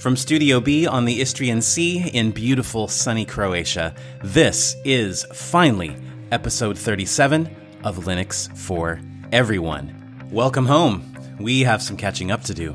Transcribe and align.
From 0.00 0.16
Studio 0.16 0.60
B 0.60 0.86
on 0.86 1.04
the 1.04 1.20
Istrian 1.20 1.60
Sea 1.60 2.08
in 2.14 2.30
beautiful 2.30 2.88
sunny 2.88 3.26
Croatia, 3.26 3.94
this 4.24 4.74
is 4.82 5.26
finally 5.34 5.94
episode 6.32 6.78
37 6.78 7.54
of 7.84 7.98
Linux 8.06 8.50
for 8.56 8.98
Everyone. 9.30 10.26
Welcome 10.30 10.64
home. 10.64 11.36
We 11.38 11.64
have 11.64 11.82
some 11.82 11.98
catching 11.98 12.30
up 12.30 12.42
to 12.44 12.54
do. 12.54 12.74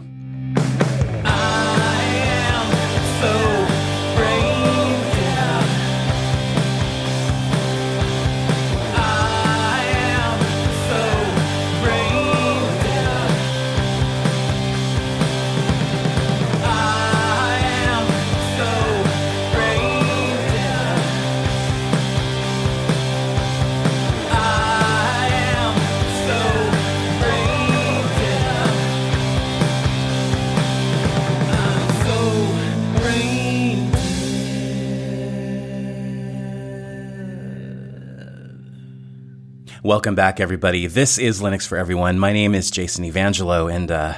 Welcome 40.05 40.14
back, 40.14 40.39
everybody. 40.39 40.86
This 40.86 41.17
is 41.17 41.41
Linux 41.41 41.66
for 41.66 41.80
Everyone. 41.80 42.19
My 42.19 42.31
name 42.31 42.53
is 42.53 42.69
Jason 42.69 43.03
Evangelho, 43.05 43.73
and 43.73 43.89
uh, 43.89 44.13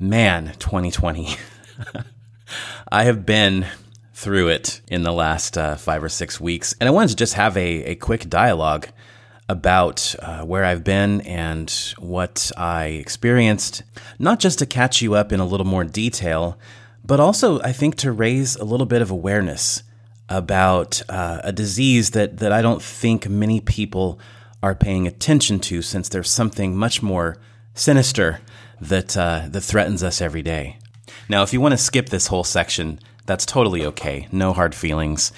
man, 0.00 0.54
2020. 0.58 1.36
I 2.90 3.04
have 3.04 3.26
been 3.26 3.66
through 4.14 4.48
it 4.48 4.80
in 4.88 5.02
the 5.02 5.12
last 5.12 5.58
uh, 5.58 5.76
five 5.76 6.02
or 6.02 6.08
six 6.08 6.40
weeks, 6.40 6.74
and 6.80 6.88
I 6.88 6.92
wanted 6.92 7.10
to 7.10 7.16
just 7.16 7.34
have 7.34 7.58
a, 7.58 7.84
a 7.84 7.94
quick 7.96 8.30
dialogue 8.30 8.88
about 9.50 10.14
uh, 10.20 10.44
where 10.46 10.64
I've 10.64 10.82
been 10.82 11.20
and 11.20 11.70
what 11.98 12.50
I 12.56 12.86
experienced, 12.86 13.82
not 14.18 14.40
just 14.40 14.58
to 14.60 14.66
catch 14.66 15.02
you 15.02 15.12
up 15.12 15.30
in 15.30 15.40
a 15.40 15.46
little 15.46 15.66
more 15.66 15.84
detail, 15.84 16.58
but 17.04 17.20
also, 17.20 17.60
I 17.60 17.72
think, 17.72 17.96
to 17.96 18.12
raise 18.12 18.56
a 18.56 18.64
little 18.64 18.86
bit 18.86 19.02
of 19.02 19.10
awareness 19.10 19.82
about 20.30 21.02
uh, 21.10 21.42
a 21.44 21.52
disease 21.52 22.12
that, 22.12 22.38
that 22.38 22.50
I 22.50 22.62
don't 22.62 22.82
think 22.82 23.28
many 23.28 23.60
people 23.60 24.18
are 24.62 24.74
paying 24.74 25.06
attention 25.06 25.60
to 25.60 25.82
since 25.82 26.08
there's 26.08 26.30
something 26.30 26.76
much 26.76 27.02
more 27.02 27.36
sinister 27.74 28.40
that, 28.80 29.16
uh, 29.16 29.46
that 29.48 29.60
threatens 29.60 30.02
us 30.02 30.20
every 30.20 30.42
day. 30.42 30.78
Now, 31.28 31.42
if 31.42 31.52
you 31.52 31.60
want 31.60 31.72
to 31.72 31.78
skip 31.78 32.08
this 32.08 32.28
whole 32.28 32.44
section, 32.44 33.00
that's 33.26 33.46
totally 33.46 33.84
okay. 33.86 34.28
No 34.32 34.52
hard 34.52 34.74
feelings. 34.74 35.32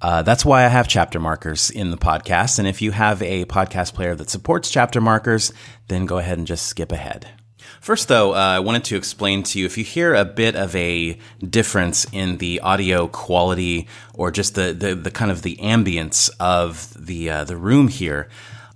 Uh, 0.00 0.22
that's 0.22 0.44
why 0.44 0.64
I 0.64 0.68
have 0.68 0.86
chapter 0.86 1.18
markers 1.18 1.70
in 1.70 1.90
the 1.90 1.96
podcast. 1.96 2.58
And 2.58 2.68
if 2.68 2.80
you 2.82 2.92
have 2.92 3.22
a 3.22 3.44
podcast 3.46 3.94
player 3.94 4.14
that 4.14 4.30
supports 4.30 4.70
chapter 4.70 5.00
markers, 5.00 5.52
then 5.88 6.06
go 6.06 6.18
ahead 6.18 6.38
and 6.38 6.46
just 6.46 6.66
skip 6.66 6.92
ahead. 6.92 7.28
First, 7.80 8.08
though, 8.08 8.34
uh, 8.34 8.36
I 8.38 8.58
wanted 8.60 8.84
to 8.84 8.96
explain 8.96 9.42
to 9.44 9.58
you 9.58 9.66
if 9.66 9.78
you 9.78 9.84
hear 9.84 10.14
a 10.14 10.24
bit 10.24 10.56
of 10.56 10.74
a 10.74 11.18
difference 11.48 12.06
in 12.12 12.38
the 12.38 12.60
audio 12.60 13.06
quality 13.06 13.86
or 14.14 14.30
just 14.30 14.54
the, 14.54 14.72
the, 14.72 14.94
the 14.94 15.10
kind 15.10 15.30
of 15.30 15.42
the 15.42 15.56
ambience 15.56 16.30
of 16.40 16.92
the, 16.98 17.30
uh, 17.30 17.44
the 17.44 17.56
room 17.56 17.88
here, 17.88 18.28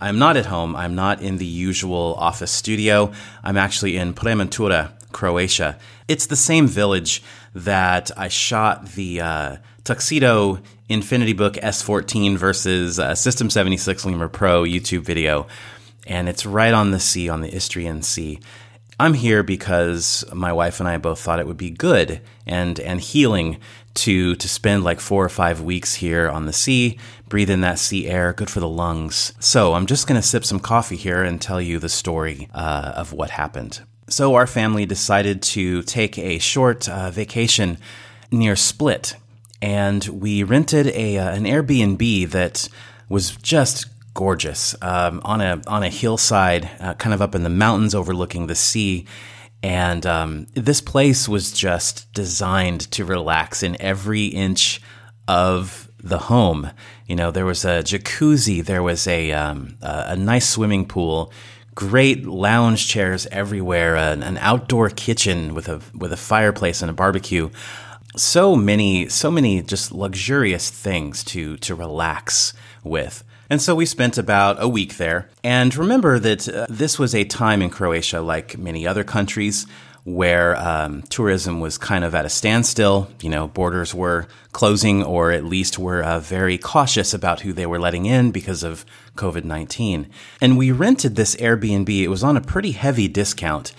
I'm 0.02 0.18
not 0.18 0.36
at 0.36 0.46
home. 0.46 0.74
I'm 0.74 0.96
not 0.96 1.22
in 1.22 1.36
the 1.36 1.46
usual 1.46 2.16
office 2.18 2.50
studio. 2.50 3.12
I'm 3.44 3.56
actually 3.56 3.96
in 3.96 4.14
Premantura, 4.14 4.90
Croatia. 5.12 5.78
It's 6.08 6.26
the 6.26 6.34
same 6.34 6.66
village 6.66 7.22
that 7.54 8.10
I 8.16 8.26
shot 8.26 8.94
the 8.94 9.20
uh, 9.20 9.56
Tuxedo 9.84 10.58
Infinity 10.88 11.34
Book 11.34 11.54
S14 11.54 12.36
versus 12.36 12.98
uh, 12.98 13.14
System 13.14 13.48
76 13.48 14.04
Lemur 14.04 14.26
Pro 14.26 14.64
YouTube 14.64 15.02
video. 15.02 15.46
And 16.04 16.28
it's 16.28 16.44
right 16.44 16.74
on 16.74 16.90
the 16.90 16.98
sea, 16.98 17.28
on 17.28 17.40
the 17.40 17.54
Istrian 17.54 18.02
Sea. 18.02 18.40
I'm 19.02 19.14
here 19.14 19.42
because 19.42 20.24
my 20.32 20.52
wife 20.52 20.78
and 20.78 20.88
I 20.88 20.96
both 20.96 21.18
thought 21.18 21.40
it 21.40 21.46
would 21.48 21.56
be 21.56 21.70
good 21.70 22.20
and, 22.46 22.78
and 22.78 23.00
healing 23.00 23.58
to 23.94 24.36
to 24.36 24.48
spend 24.48 24.84
like 24.84 25.00
four 25.00 25.24
or 25.24 25.28
five 25.28 25.60
weeks 25.60 25.96
here 25.96 26.30
on 26.30 26.46
the 26.46 26.52
sea, 26.52 27.00
breathe 27.28 27.50
in 27.50 27.62
that 27.62 27.80
sea 27.80 28.06
air, 28.06 28.32
good 28.32 28.48
for 28.48 28.60
the 28.60 28.68
lungs. 28.68 29.32
So 29.40 29.74
I'm 29.74 29.86
just 29.86 30.06
gonna 30.06 30.22
sip 30.22 30.44
some 30.44 30.60
coffee 30.60 30.94
here 30.94 31.24
and 31.24 31.42
tell 31.42 31.60
you 31.60 31.80
the 31.80 31.88
story 31.88 32.48
uh, 32.54 32.92
of 32.94 33.12
what 33.12 33.30
happened. 33.30 33.80
So 34.06 34.36
our 34.36 34.46
family 34.46 34.86
decided 34.86 35.42
to 35.42 35.82
take 35.82 36.16
a 36.16 36.38
short 36.38 36.88
uh, 36.88 37.10
vacation 37.10 37.78
near 38.30 38.54
Split, 38.54 39.16
and 39.60 40.04
we 40.04 40.44
rented 40.44 40.86
a 40.86 41.18
uh, 41.18 41.34
an 41.34 41.42
Airbnb 41.42 42.30
that 42.30 42.68
was 43.08 43.32
just 43.38 43.91
gorgeous 44.14 44.74
um, 44.82 45.20
on 45.24 45.40
a 45.40 45.60
on 45.66 45.82
a 45.82 45.88
hillside, 45.88 46.70
uh, 46.80 46.94
kind 46.94 47.14
of 47.14 47.22
up 47.22 47.34
in 47.34 47.42
the 47.42 47.50
mountains 47.50 47.94
overlooking 47.94 48.46
the 48.46 48.54
sea. 48.54 49.06
And 49.62 50.04
um, 50.06 50.46
this 50.54 50.80
place 50.80 51.28
was 51.28 51.52
just 51.52 52.12
designed 52.12 52.90
to 52.92 53.04
relax 53.04 53.62
in 53.62 53.80
every 53.80 54.26
inch 54.26 54.80
of 55.28 55.88
the 56.02 56.18
home. 56.18 56.70
You 57.06 57.16
know, 57.16 57.30
there 57.30 57.46
was 57.46 57.64
a 57.64 57.82
jacuzzi, 57.82 58.64
there 58.64 58.82
was 58.82 59.06
a 59.06 59.32
um, 59.32 59.76
a 59.80 60.16
nice 60.16 60.48
swimming 60.48 60.86
pool, 60.86 61.32
great 61.74 62.26
lounge 62.26 62.88
chairs 62.88 63.26
everywhere, 63.30 63.96
an, 63.96 64.22
an, 64.22 64.36
outdoor 64.38 64.90
kitchen 64.90 65.54
with 65.54 65.68
a 65.68 65.80
with 65.94 66.12
a 66.12 66.16
fireplace 66.16 66.82
and 66.82 66.90
a 66.90 66.94
barbecue. 66.94 67.50
So 68.16 68.56
many, 68.56 69.08
so 69.08 69.30
many 69.30 69.62
just 69.62 69.92
luxurious 69.92 70.70
things 70.70 71.24
to 71.24 71.56
to 71.58 71.74
relax 71.74 72.52
with. 72.82 73.24
And 73.52 73.60
so 73.60 73.74
we 73.74 73.84
spent 73.84 74.16
about 74.16 74.62
a 74.62 74.66
week 74.66 74.96
there. 74.96 75.28
And 75.44 75.76
remember 75.76 76.18
that 76.18 76.48
uh, 76.48 76.64
this 76.70 76.98
was 76.98 77.14
a 77.14 77.24
time 77.24 77.60
in 77.60 77.68
Croatia, 77.68 78.22
like 78.22 78.56
many 78.56 78.86
other 78.86 79.04
countries, 79.04 79.66
where 80.04 80.56
um, 80.56 81.02
tourism 81.10 81.60
was 81.60 81.76
kind 81.76 82.02
of 82.02 82.14
at 82.14 82.24
a 82.24 82.30
standstill. 82.30 83.10
You 83.20 83.28
know, 83.28 83.48
borders 83.48 83.94
were 83.94 84.26
closing, 84.52 85.04
or 85.04 85.32
at 85.32 85.44
least 85.44 85.78
were 85.78 86.02
uh, 86.02 86.18
very 86.18 86.56
cautious 86.56 87.12
about 87.12 87.40
who 87.40 87.52
they 87.52 87.66
were 87.66 87.78
letting 87.78 88.06
in 88.06 88.30
because 88.30 88.62
of 88.62 88.86
COVID 89.16 89.44
19. 89.44 90.08
And 90.40 90.56
we 90.56 90.72
rented 90.72 91.16
this 91.16 91.36
Airbnb. 91.36 91.90
It 91.90 92.08
was 92.08 92.24
on 92.24 92.38
a 92.38 92.40
pretty 92.40 92.72
heavy 92.72 93.06
discount. 93.06 93.74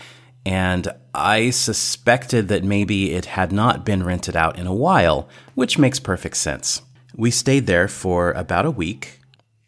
And 0.46 0.88
I 1.16 1.50
suspected 1.50 2.48
that 2.50 2.64
maybe 2.64 3.14
it 3.14 3.26
had 3.26 3.52
not 3.52 3.84
been 3.84 4.04
rented 4.04 4.36
out 4.36 4.60
in 4.60 4.68
a 4.68 4.76
while, 4.76 5.28
which 5.56 5.80
makes 5.80 6.00
perfect 6.00 6.38
sense. 6.38 6.84
We 7.16 7.32
stayed 7.32 7.66
there 7.66 7.88
for 7.88 8.34
about 8.34 8.68
a 8.68 8.72
week 8.72 9.22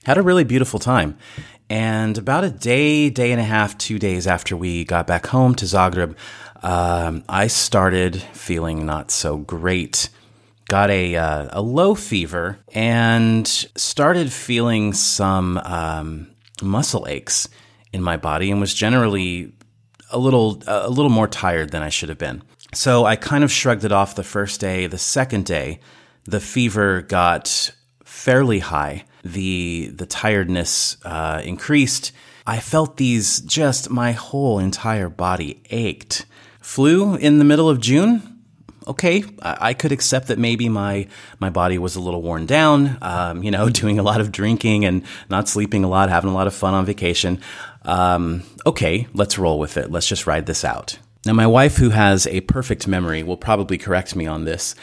had 0.06 0.18
a 0.18 0.22
really 0.22 0.44
beautiful 0.44 0.80
time. 0.80 1.18
And 1.70 2.18
about 2.18 2.44
a 2.44 2.52
day, 2.52 3.10
day 3.10 3.32
and 3.32 3.42
a 3.42 3.44
half, 3.44 3.78
two 3.78 3.98
days 3.98 4.28
after 4.28 4.56
we 4.56 4.86
got 4.86 5.08
back 5.08 5.26
home 5.28 5.56
to 5.56 5.66
Zagreb, 5.66 6.16
um, 6.62 7.24
I 7.28 7.48
started 7.48 8.22
feeling 8.22 8.86
not 8.86 9.10
so 9.10 9.38
great. 9.38 10.10
Got 10.68 10.90
a 10.90 11.16
uh, 11.16 11.50
a 11.52 11.62
low 11.62 11.94
fever 11.94 12.60
and 12.74 13.48
started 13.48 14.32
feeling 14.32 14.94
some 14.94 15.58
um, 15.60 16.32
muscle 16.62 17.08
aches 17.08 17.48
in 17.94 18.02
my 18.02 18.18
body, 18.18 18.50
and 18.50 18.60
was 18.60 18.74
generally 18.74 19.54
a 20.12 20.18
little 20.18 20.64
a 20.66 20.90
little 20.90 21.12
more 21.12 21.28
tired 21.28 21.70
than 21.70 21.84
I 21.84 21.90
should 21.90 22.10
have 22.10 22.18
been. 22.18 22.42
So 22.74 23.06
I 23.06 23.16
kind 23.16 23.44
of 23.44 23.52
shrugged 23.52 23.86
it 23.86 23.92
off 23.92 24.16
the 24.16 24.24
first 24.24 24.60
day. 24.60 24.88
The 24.88 24.98
second 24.98 25.46
day, 25.46 25.80
the 26.26 26.40
fever 26.40 27.04
got 27.04 27.72
fairly 28.04 28.60
high 28.60 29.06
the 29.26 29.92
the 29.94 30.06
tiredness 30.06 30.98
uh, 31.04 31.42
increased. 31.44 32.12
I 32.48 32.60
felt 32.60 32.98
these 32.98 33.42
just 33.42 33.90
my 33.90 34.12
whole 34.12 34.60
entire 34.60 35.10
body 35.10 35.62
ached. 35.72 36.26
Flu 36.62 37.16
in 37.16 37.40
the 37.40 37.44
middle 37.44 37.68
of 37.68 37.82
June. 37.82 38.32
Okay, 38.88 39.24
I, 39.42 39.74
could 39.74 39.92
accept 39.92 40.28
that 40.28 40.38
maybe 40.38 40.70
my 40.70 41.08
my 41.40 41.50
body 41.50 41.80
was 41.80 41.96
a 41.96 42.00
little 42.00 42.22
worn 42.22 42.46
down. 42.46 43.00
Um, 43.02 43.42
you 43.42 43.50
know, 43.50 43.68
doing 43.82 43.98
a 43.98 44.04
lot 44.04 44.22
of 44.22 44.32
drinking 44.32 44.86
and 44.86 45.04
not 45.28 45.50
sleeping 45.50 45.84
a 45.84 45.88
lot, 45.88 46.10
having 46.10 46.30
a 46.30 46.34
lot 46.34 46.46
of 46.46 46.54
fun 46.54 46.76
on 46.76 46.86
vacation. 46.86 47.42
Um, 47.82 48.44
okay, 48.64 49.08
let's 49.14 49.40
roll 49.40 49.58
with 49.58 49.78
it. 49.78 49.90
Let's 49.90 50.08
just 50.08 50.28
ride 50.28 50.46
this 50.46 50.64
out. 50.64 51.00
Now, 51.26 51.34
my 51.34 51.48
wife, 51.48 51.78
who 51.78 51.90
has 51.90 52.28
a 52.28 52.42
perfect 52.42 52.88
memory, 52.88 53.24
will 53.24 53.38
probably 53.38 53.80
correct 53.80 54.16
me 54.16 54.28
on 54.28 54.46
this 54.46 54.76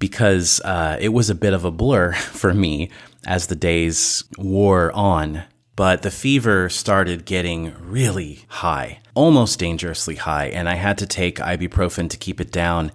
because 0.00 0.60
uh, 0.64 0.96
it 0.98 1.10
was 1.10 1.30
a 1.30 1.34
bit 1.36 1.52
of 1.52 1.64
a 1.64 1.70
blur 1.70 2.12
for 2.14 2.52
me 2.52 2.90
as 3.24 3.46
the 3.46 3.54
days 3.54 4.24
wore 4.36 4.90
on. 4.92 5.44
But 5.76 6.02
the 6.02 6.10
fever 6.10 6.68
started 6.68 7.24
getting 7.24 7.72
really 7.80 8.44
high, 8.48 9.00
almost 9.14 9.60
dangerously 9.60 10.16
high, 10.16 10.46
and 10.46 10.68
I 10.68 10.74
had 10.74 10.98
to 10.98 11.06
take 11.06 11.36
ibuprofen 11.36 12.10
to 12.10 12.18
keep 12.18 12.40
it 12.40 12.50
down. 12.50 12.90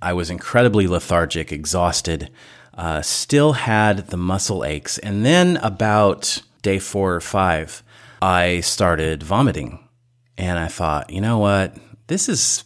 I 0.00 0.12
was 0.12 0.30
incredibly 0.30 0.86
lethargic, 0.86 1.52
exhausted, 1.52 2.30
uh, 2.74 3.02
still 3.02 3.52
had 3.52 4.08
the 4.08 4.16
muscle 4.16 4.64
aches. 4.64 4.96
And 4.98 5.26
then 5.26 5.58
about 5.58 6.42
day 6.62 6.78
four 6.78 7.14
or 7.14 7.20
five, 7.20 7.82
I 8.22 8.60
started 8.60 9.22
vomiting. 9.22 9.86
And 10.38 10.58
I 10.58 10.68
thought, 10.68 11.10
you 11.10 11.20
know 11.20 11.38
what? 11.38 11.76
This 12.06 12.30
is 12.30 12.64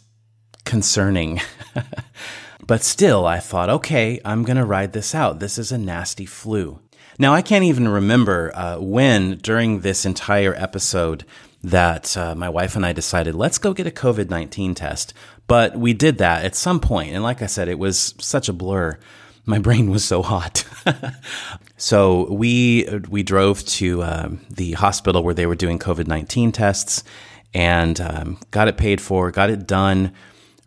concerning. 0.63 1.41
But 2.67 2.83
still, 2.83 3.25
I 3.25 3.39
thought, 3.39 3.69
okay, 3.69 4.19
I'm 4.25 4.43
going 4.43 4.57
to 4.57 4.65
ride 4.65 4.91
this 4.91 5.15
out. 5.15 5.39
This 5.39 5.57
is 5.57 5.71
a 5.71 5.77
nasty 5.77 6.25
flu. 6.25 6.81
Now, 7.17 7.33
I 7.33 7.41
can't 7.41 7.63
even 7.63 7.87
remember 7.87 8.51
uh, 8.53 8.77
when 8.79 9.37
during 9.37 9.79
this 9.79 10.05
entire 10.05 10.53
episode 10.53 11.25
that 11.63 12.15
uh, 12.17 12.35
my 12.35 12.49
wife 12.49 12.75
and 12.75 12.85
I 12.85 12.91
decided, 12.91 13.35
let's 13.35 13.57
go 13.57 13.73
get 13.73 13.87
a 13.87 13.91
COVID 13.91 14.29
19 14.29 14.75
test. 14.75 15.13
But 15.47 15.77
we 15.77 15.93
did 15.93 16.17
that 16.17 16.43
at 16.43 16.55
some 16.55 16.81
point, 16.81 17.13
And 17.13 17.23
like 17.23 17.41
I 17.41 17.45
said, 17.45 17.69
it 17.69 17.79
was 17.79 18.13
such 18.19 18.49
a 18.49 18.53
blur. 18.53 18.99
My 19.45 19.59
brain 19.67 19.89
was 19.89 20.03
so 20.03 20.21
hot. 20.21 20.65
so 21.77 22.31
we, 22.31 22.85
we 23.07 23.23
drove 23.23 23.63
to 23.65 24.03
um, 24.03 24.41
the 24.49 24.73
hospital 24.73 25.23
where 25.23 25.33
they 25.33 25.45
were 25.45 25.55
doing 25.55 25.79
COVID 25.79 26.05
19 26.05 26.51
tests 26.51 27.05
and 27.53 27.99
um, 28.01 28.39
got 28.51 28.67
it 28.67 28.75
paid 28.75 28.99
for, 28.99 29.31
got 29.31 29.49
it 29.49 29.65
done, 29.65 30.11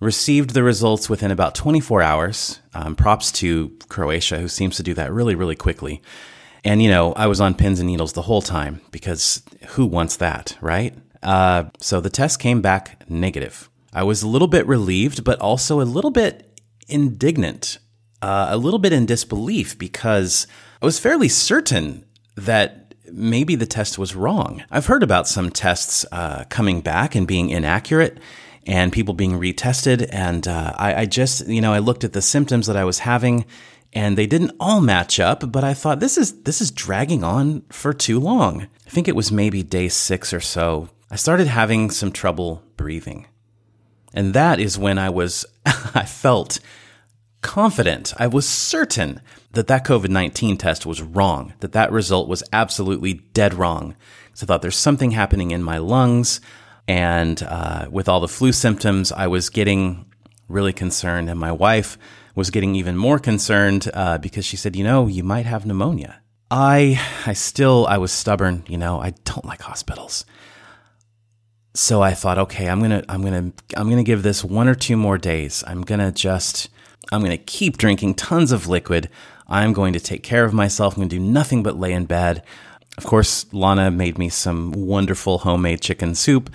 received 0.01 0.51
the 0.51 0.63
results 0.63 1.09
within 1.11 1.31
about 1.31 1.55
24 1.55 2.03
hours. 2.03 2.61
Um, 2.75 2.97
props 2.97 3.31
to 3.33 3.77
Croatia, 3.89 4.39
who 4.39 4.49
seems 4.49 4.77
to 4.77 4.83
do 4.83 4.95
that 4.95 5.13
really, 5.13 5.35
really 5.35 5.57
quickly. 5.57 6.03
And, 6.65 6.83
you 6.83 6.91
know, 6.91 7.13
I 7.13 7.27
was 7.27 7.41
on 7.41 7.55
pins 7.55 7.81
and 7.81 7.87
needles 7.87 8.13
the 8.13 8.23
whole 8.23 8.43
time 8.43 8.81
because 8.91 9.43
who 9.69 9.87
wants 9.87 10.17
that, 10.17 10.57
right? 10.61 10.95
Uh, 11.23 11.65
so 11.79 12.01
the 12.01 12.11
test 12.11 12.39
came 12.39 12.61
back 12.61 13.09
negative. 13.09 13.71
I 13.93 14.03
was 14.03 14.23
a 14.23 14.29
little 14.29 14.49
bit 14.49 14.67
relieved, 14.67 15.25
but 15.25 15.41
also 15.41 15.81
a 15.81 15.83
little 15.83 16.11
bit 16.11 16.59
indignant, 16.89 17.79
uh, 18.23 18.49
a 18.51 18.57
little 18.57 18.79
bit 18.79 18.93
in 18.93 19.07
disbelief 19.07 19.79
because 19.79 20.47
I 20.81 20.87
was 20.87 20.99
fairly 20.99 21.29
certain 21.29 22.05
that 22.37 22.95
maybe 23.13 23.55
the 23.55 23.67
test 23.67 23.99
was 23.99 24.15
wrong. 24.15 24.63
I've 24.71 24.87
heard 24.87 25.03
about 25.03 25.29
some 25.29 25.51
tests 25.51 26.07
uh, 26.13 26.45
coming 26.49 26.81
back 26.81 27.15
and 27.15 27.27
being 27.27 27.51
inaccurate 27.51 28.19
and 28.71 28.93
people 28.93 29.15
being 29.15 29.33
retested. 29.33 30.09
And 30.13 30.47
uh, 30.47 30.73
I, 30.77 31.03
I 31.03 31.07
just, 31.07 31.49
you 31.49 31.61
know, 31.61 31.73
I 31.73 31.81
looked 31.81 32.05
at 32.05 32.13
the 32.13 32.23
symptoms 32.23 32.69
that 32.69 32.77
I 32.77 32.85
was 32.85 33.01
having 33.01 33.45
and 33.93 34.17
they 34.17 34.29
didn't 34.29 34.53
all 34.61 34.81
match 34.81 35.19
up, 35.19 35.51
but 35.51 35.65
I 35.65 35.75
thought 35.75 35.99
this 35.99 36.17
is 36.17 36.43
this 36.43 36.61
is 36.61 36.71
dragging 36.71 37.25
on 37.25 37.63
for 37.71 37.93
too 37.93 38.21
long. 38.21 38.69
I 38.87 38.91
think 38.91 39.09
it 39.09 39.17
was 39.17 39.33
maybe 39.33 39.65
day 39.65 39.89
6 39.89 40.33
or 40.33 40.41
so. 40.41 40.89
I 41.11 41.17
started 41.17 41.49
having 41.49 41.91
some 41.91 42.13
trouble 42.13 42.63
breathing. 42.77 43.27
And 44.15 44.35
that 44.35 44.61
is 44.61 44.79
when 44.79 44.99
I 44.99 45.11
was 45.11 45.45
I 45.67 46.05
felt 46.05 46.61
confident. 47.43 48.15
I 48.19 48.29
was 48.29 48.49
certain 48.49 49.21
that 49.53 49.67
that 49.67 49.85
COVID-19 49.85 50.61
test 50.61 50.87
was 50.87 51.03
wrong, 51.03 51.55
that 51.59 51.73
that 51.73 51.91
result 51.91 52.29
was 52.29 52.45
absolutely 52.53 53.15
dead 53.15 53.53
wrong. 53.53 53.97
So 54.35 54.45
I 54.45 54.47
thought 54.47 54.63
there's 54.63 54.77
something 54.77 55.11
happening 55.11 55.51
in 55.51 55.65
my 55.65 55.79
lungs. 55.79 56.41
And 56.89 57.43
uh, 57.43 57.89
with 57.91 58.09
all 58.09 58.21
the 58.21 58.29
flu 58.29 58.53
symptoms, 58.53 59.13
I 59.13 59.27
was 59.27 59.49
getting 59.49 60.07
really 60.49 60.73
concerned. 60.73 61.31
And 61.31 61.39
my 61.39 61.53
wife 61.53 61.97
was 62.35 62.51
getting 62.51 62.75
even 62.75 62.97
more 62.97 63.19
concerned 63.19 63.91
uh, 63.95 64.19
because 64.19 64.45
she 64.45 64.57
said, 64.57 64.77
"You 64.77 64.85
know, 64.85 65.07
you 65.07 65.23
might 65.23 65.47
have 65.47 65.67
pneumonia." 65.67 66.21
I, 66.51 67.01
I 67.27 67.33
still, 67.35 67.87
I 67.89 67.99
was 67.99 68.11
stubborn. 68.11 68.65
You 68.67 68.77
know, 68.77 69.01
I 69.01 69.11
don't 69.25 69.45
like 69.45 69.63
hospitals. 69.63 70.25
So 71.75 72.03
I 72.03 72.15
thought, 72.15 72.39
okay, 72.39 72.69
I'm 72.69 72.81
gonna, 72.81 73.05
I'm 73.09 73.23
gonna, 73.23 73.53
I'm 73.77 73.89
gonna 73.89 74.03
give 74.03 74.25
this 74.25 74.45
one 74.45 74.67
or 74.67 74.75
two 74.75 74.97
more 74.97 75.19
days. 75.19 75.63
I'm 75.67 75.83
gonna 75.83 76.11
just, 76.11 76.69
I'm 77.13 77.23
gonna 77.23 77.39
keep 77.39 77.79
drinking 77.79 78.15
tons 78.15 78.51
of 78.51 78.67
liquid. 78.67 79.09
I'm 79.47 79.73
going 79.73 79.93
to 79.93 80.01
take 80.01 80.25
care 80.25 80.45
of 80.45 80.53
myself. 80.53 80.95
I'm 80.95 81.03
gonna 81.03 81.11
do 81.11 81.21
nothing 81.21 81.63
but 81.63 81.79
lay 81.79 81.93
in 81.93 82.07
bed. 82.07 82.43
Of 83.01 83.07
course, 83.07 83.47
Lana 83.51 83.91
made 83.91 84.19
me 84.19 84.29
some 84.29 84.73
wonderful 84.73 85.39
homemade 85.39 85.81
chicken 85.81 86.15
soup 86.15 86.51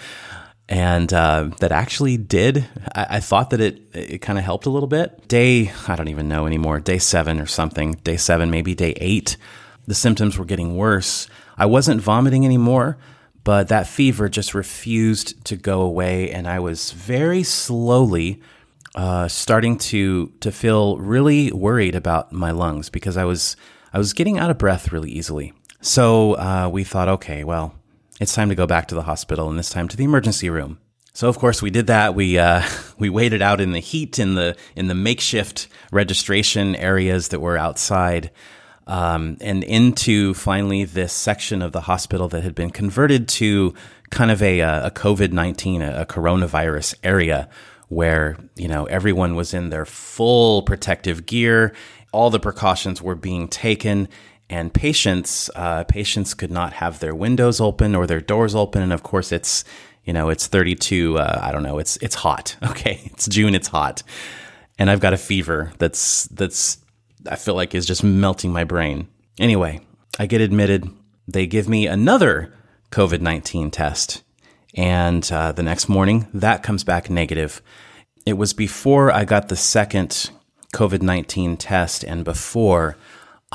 and 0.70 1.12
uh, 1.12 1.50
that 1.60 1.72
actually 1.72 2.18
did. 2.18 2.68
I, 2.94 3.08
I 3.10 3.20
thought 3.20 3.50
that 3.50 3.60
it 3.62 3.82
it 3.94 4.20
kind 4.20 4.38
of 4.38 4.46
helped 4.46 4.68
a 4.68 4.70
little 4.70 4.86
bit. 4.86 5.28
Day 5.28 5.72
I 5.88 5.96
don't 5.96 6.08
even 6.08 6.30
know 6.30 6.46
anymore. 6.46 6.80
Day 6.80 7.00
seven 7.00 7.40
or 7.40 7.48
something. 7.48 7.94
Day 8.04 8.16
seven, 8.18 8.52
maybe 8.52 8.76
day 8.76 8.94
eight. 8.98 9.38
The 9.88 9.96
symptoms 9.96 10.38
were 10.38 10.46
getting 10.46 10.78
worse. 10.78 11.28
I 11.58 11.66
wasn't 11.66 12.00
vomiting 12.00 12.46
anymore, 12.46 13.00
but 13.44 13.70
that 13.70 13.88
fever 13.88 14.30
just 14.30 14.54
refused 14.54 15.44
to 15.46 15.56
go 15.56 15.82
away, 15.82 16.30
and 16.30 16.48
I 16.48 16.60
was 16.60 16.92
very 16.92 17.42
slowly 17.42 18.40
uh, 18.94 19.28
starting 19.30 19.80
to 19.80 20.28
to 20.42 20.52
feel 20.52 20.98
really 20.98 21.52
worried 21.52 21.96
about 21.96 22.32
my 22.32 22.52
lungs 22.52 22.92
because 22.92 23.18
I 23.18 23.26
was 23.26 23.58
I 23.92 23.98
was 23.98 24.14
getting 24.14 24.38
out 24.38 24.52
of 24.52 24.60
breath 24.60 24.92
really 24.92 25.10
easily. 25.10 25.54
So 25.86 26.34
uh, 26.34 26.68
we 26.72 26.84
thought, 26.84 27.08
okay, 27.10 27.44
well, 27.44 27.76
it's 28.20 28.34
time 28.34 28.50
to 28.50 28.56
go 28.56 28.66
back 28.66 28.88
to 28.88 28.96
the 28.96 29.04
hospital 29.04 29.50
and 29.50 29.60
this 29.60 29.70
time 29.70 29.88
to 29.90 29.96
the 29.96 30.04
emergency 30.04 30.50
room. 30.50 30.80
So 31.14 31.30
of 31.30 31.38
course 31.38 31.62
we 31.62 31.70
did 31.70 31.86
that. 31.88 32.16
We 32.16 32.40
uh, 32.40 32.64
we 32.98 33.10
waited 33.10 33.44
out 33.44 33.62
in 33.62 33.72
the 33.72 33.80
heat 33.80 34.18
in 34.18 34.34
the 34.34 34.58
in 34.76 34.88
the 34.88 34.96
makeshift 34.96 35.68
registration 35.92 36.76
areas 36.76 37.28
that 37.28 37.40
were 37.40 37.56
outside, 37.56 38.32
um, 38.88 39.38
and 39.42 39.64
into 39.64 40.34
finally 40.34 40.86
this 40.86 41.14
section 41.14 41.62
of 41.62 41.72
the 41.72 41.82
hospital 41.82 42.28
that 42.30 42.44
had 42.44 42.56
been 42.56 42.72
converted 42.72 43.28
to 43.28 43.76
kind 44.10 44.32
of 44.32 44.42
a 44.42 44.62
a 44.62 44.92
COVID 44.92 45.32
nineteen 45.32 45.84
a, 45.84 46.06
coronavirus 46.06 46.96
area 47.04 47.48
where 47.90 48.38
you 48.56 48.68
know 48.68 48.86
everyone 48.86 49.36
was 49.36 49.54
in 49.54 49.70
their 49.70 49.86
full 49.86 50.64
protective 50.64 51.28
gear. 51.28 51.74
All 52.12 52.30
the 52.30 52.40
precautions 52.40 53.02
were 53.02 53.16
being 53.16 53.50
taken, 53.50 54.08
and 54.50 54.74
patients 54.74 55.50
uh, 55.56 55.84
patients 55.86 56.34
could 56.34 56.52
not 56.52 56.74
have 56.74 57.00
their 57.00 57.16
windows 57.16 57.60
open 57.60 57.96
or 57.96 58.06
their 58.06 58.22
doors 58.22 58.56
open. 58.56 58.82
And 58.82 58.94
of 58.94 59.04
course 59.04 59.32
it's 59.32 59.64
you 60.04 60.14
know 60.14 60.30
it's 60.30 60.48
32 60.48 61.18
uh, 61.18 61.40
i 61.42 61.52
don't 61.52 61.64
know 61.64 61.80
it's 61.80 61.98
it's 61.98 62.16
hot 62.16 62.56
okay? 62.64 63.02
It's 63.06 63.28
june 63.28 63.56
it's 63.56 63.68
hot. 63.68 64.04
And 64.78 64.90
i've 64.90 65.00
got 65.00 65.14
a 65.14 65.18
fever 65.18 65.72
that's 65.78 66.26
that's 66.26 66.78
i 67.30 67.36
feel 67.36 67.56
like 67.56 67.74
is 67.74 67.86
just 67.86 68.04
melting 68.04 68.52
my 68.52 68.64
brain. 68.64 69.08
Anyway 69.40 69.82
i 70.20 70.26
get 70.26 70.42
admitted. 70.42 70.90
They 71.28 71.48
give 71.48 71.68
me 71.68 71.88
another 71.88 72.54
covid-19 72.92 73.72
test. 73.72 74.24
And 74.78 75.30
uh, 75.32 75.54
the 75.54 75.64
next 75.64 75.90
morning 75.90 76.28
that 76.34 76.62
comes 76.62 76.84
back 76.84 77.10
negative. 77.10 77.62
It 78.26 78.34
was 78.34 78.54
before 78.54 79.12
i 79.12 79.26
got 79.26 79.50
the 79.50 79.56
second 79.56 80.30
covid-19 80.74 81.56
test 81.58 82.04
and 82.04 82.24
before 82.24 82.98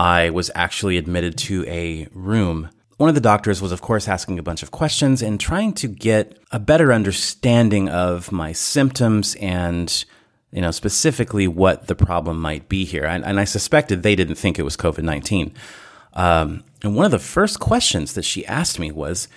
I 0.01 0.31
was 0.31 0.51
actually 0.55 0.97
admitted 0.97 1.37
to 1.41 1.63
a 1.67 2.09
room. 2.15 2.71
One 2.97 3.11
of 3.11 3.15
the 3.15 3.21
doctors 3.21 3.61
was, 3.61 3.71
of 3.71 3.83
course, 3.83 4.09
asking 4.09 4.39
a 4.39 4.43
bunch 4.43 4.63
of 4.63 4.71
questions 4.71 5.21
and 5.21 5.39
trying 5.39 5.75
to 5.75 5.89
get 5.89 6.39
a 6.51 6.59
better 6.59 6.91
understanding 6.91 7.91
of 7.91 8.33
my 8.33 8.53
symptoms 8.53 9.35
and, 9.35 10.03
you 10.53 10.63
know, 10.63 10.71
specifically 10.71 11.47
what 11.47 11.87
the 11.87 11.95
problem 11.95 12.41
might 12.41 12.67
be 12.67 12.87
here. 12.87 13.05
And, 13.05 13.27
and 13.27 13.39
I 13.39 13.45
suspected 13.45 14.03
they 14.03 14.17
didn't 14.17 14.37
think 14.37 14.59
it 14.59 14.63
was 14.63 14.75
COVID 14.75 15.03
19. 15.03 15.53
Um, 16.15 16.65
and 16.83 16.97
one 16.97 17.05
of 17.05 17.11
the 17.13 17.19
first 17.19 17.61
questions 17.61 18.15
that 18.15 18.25
she 18.25 18.47
asked 18.47 18.79
me 18.79 18.91
was, 18.91 19.29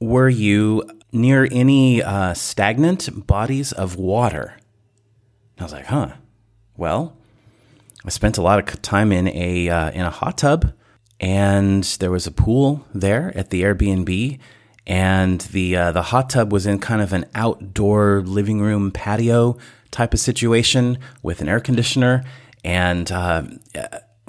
Were 0.00 0.30
you 0.30 0.88
near 1.12 1.46
any 1.52 2.02
uh, 2.02 2.32
stagnant 2.32 3.26
bodies 3.26 3.72
of 3.72 3.96
water? 3.96 4.56
And 5.58 5.60
I 5.60 5.64
was 5.64 5.72
like, 5.74 5.86
Huh. 5.86 6.12
Well, 6.78 7.17
I 8.08 8.10
spent 8.10 8.38
a 8.38 8.42
lot 8.42 8.58
of 8.58 8.80
time 8.80 9.12
in 9.12 9.28
a 9.28 9.68
uh, 9.68 9.90
in 9.90 10.00
a 10.00 10.08
hot 10.08 10.38
tub, 10.38 10.72
and 11.20 11.84
there 12.00 12.10
was 12.10 12.26
a 12.26 12.30
pool 12.30 12.86
there 12.94 13.36
at 13.36 13.50
the 13.50 13.60
Airbnb, 13.60 14.38
and 14.86 15.40
the 15.42 15.76
uh, 15.76 15.92
the 15.92 16.04
hot 16.04 16.30
tub 16.30 16.50
was 16.50 16.64
in 16.64 16.78
kind 16.78 17.02
of 17.02 17.12
an 17.12 17.26
outdoor 17.34 18.22
living 18.22 18.62
room 18.62 18.92
patio 18.92 19.58
type 19.90 20.14
of 20.14 20.20
situation 20.20 20.96
with 21.22 21.42
an 21.42 21.50
air 21.50 21.60
conditioner, 21.60 22.24
and 22.64 23.12
uh, 23.12 23.42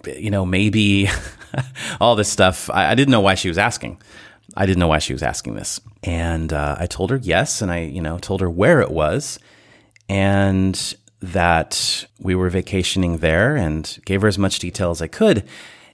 you 0.06 0.30
know 0.30 0.46
maybe 0.46 1.08
all 2.02 2.18
this 2.18 2.30
stuff. 2.30 2.70
I, 2.70 2.92
I, 2.92 2.96
didn't 2.96 3.14
know 3.14 3.22
why 3.22 3.36
she 3.36 3.48
was 3.48 3.58
asking. 3.58 4.02
I 4.58 4.66
didn't 4.66 4.80
know 4.80 4.90
why 4.90 5.00
she 5.00 5.14
was 5.14 5.24
asking 5.24 5.56
this, 5.56 5.80
and 6.04 6.52
uh, 6.52 6.76
I 6.78 6.86
told 6.86 7.12
her 7.12 7.18
yes, 7.24 7.62
and 7.62 7.72
I 7.72 7.84
you 7.84 8.02
know 8.02 8.18
told 8.18 8.42
her 8.42 8.50
where 8.50 8.82
it 8.82 8.92
was, 8.92 9.40
and 10.10 10.96
that 11.22 12.06
we 12.20 12.36
were 12.36 12.50
vacationing 12.50 13.18
there 13.18 13.56
and 13.56 14.00
gave 14.06 14.22
her 14.22 14.28
as 14.28 14.38
much 14.38 14.60
detail 14.60 14.92
as 14.92 15.02
I 15.02 15.08
could. 15.08 15.48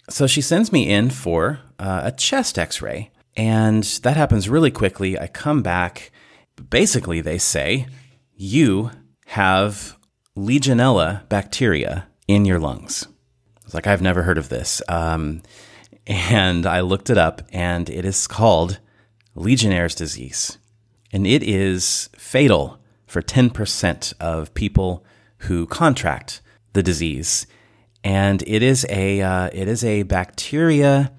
So 0.10 0.27
she 0.27 0.41
sends 0.41 0.72
me 0.72 0.89
in 0.89 1.10
for 1.10 1.60
uh, 1.79 2.01
a 2.05 2.12
chest 2.12 2.60
x 2.60 2.82
ray. 2.82 3.12
And 3.36 3.84
that 4.03 4.17
happens 4.17 4.50
really 4.50 4.72
quickly. 4.72 5.20
I 5.20 5.27
come 5.27 5.62
back. 5.62 6.12
Basically, 6.70 7.22
they 7.22 7.38
say, 7.38 7.88
you 8.36 8.91
have 9.27 9.98
Legionella 10.38 11.27
bacteria 11.27 12.08
in 12.27 12.46
your 12.46 12.60
lungs. 12.60 13.08
I 13.08 13.62
was 13.65 13.74
like, 13.74 13.88
I've 13.88 14.01
never 14.01 14.24
heard 14.24 14.38
of 14.38 14.50
this. 14.50 14.82
Um, 14.88 15.41
and 16.08 16.65
I 16.65 16.82
looked 16.82 17.10
it 17.10 17.17
up, 17.17 17.41
and 17.51 17.89
it 17.89 18.05
is 18.05 18.27
called 18.27 18.79
Legionnaire's 19.34 19.96
disease. 19.96 20.58
And 21.12 21.25
it 21.25 21.44
is 21.44 22.10
fatal 22.15 22.79
for 23.08 23.22
10% 23.22 24.13
of 24.20 24.53
people 24.53 25.05
who 25.46 25.66
contract 25.66 26.42
the 26.74 26.84
disease. 26.84 27.48
And 28.04 28.44
it 28.46 28.62
is 28.62 28.86
a 28.90 29.22
uh, 29.22 29.50
it 29.52 29.68
is 29.68 29.84
a 29.84 30.04
bacteria 30.04 31.12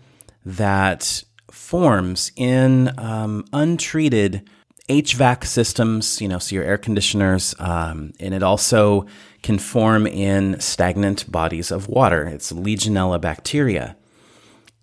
that 0.44 1.24
forms 1.50 2.30
in 2.36 2.92
um, 2.98 3.44
untreated 3.52 4.48
HVAC 4.88 5.44
systems, 5.44 6.20
you 6.20 6.28
know, 6.28 6.38
so 6.38 6.54
your 6.54 6.64
air 6.64 6.78
conditioners, 6.78 7.56
um, 7.58 8.12
and 8.20 8.32
it 8.32 8.42
also 8.42 9.06
can 9.42 9.58
form 9.58 10.06
in 10.06 10.60
stagnant 10.60 11.30
bodies 11.30 11.72
of 11.72 11.88
water. 11.88 12.24
It's 12.26 12.52
Legionella 12.52 13.20
bacteria. 13.20 13.96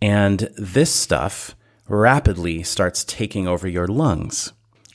And 0.02 0.50
this 0.58 0.94
stuff 0.94 1.56
rapidly 1.88 2.64
starts 2.64 3.06
taking 3.06 3.48
over 3.48 3.68
your 3.68 3.88
lungs. 3.88 4.52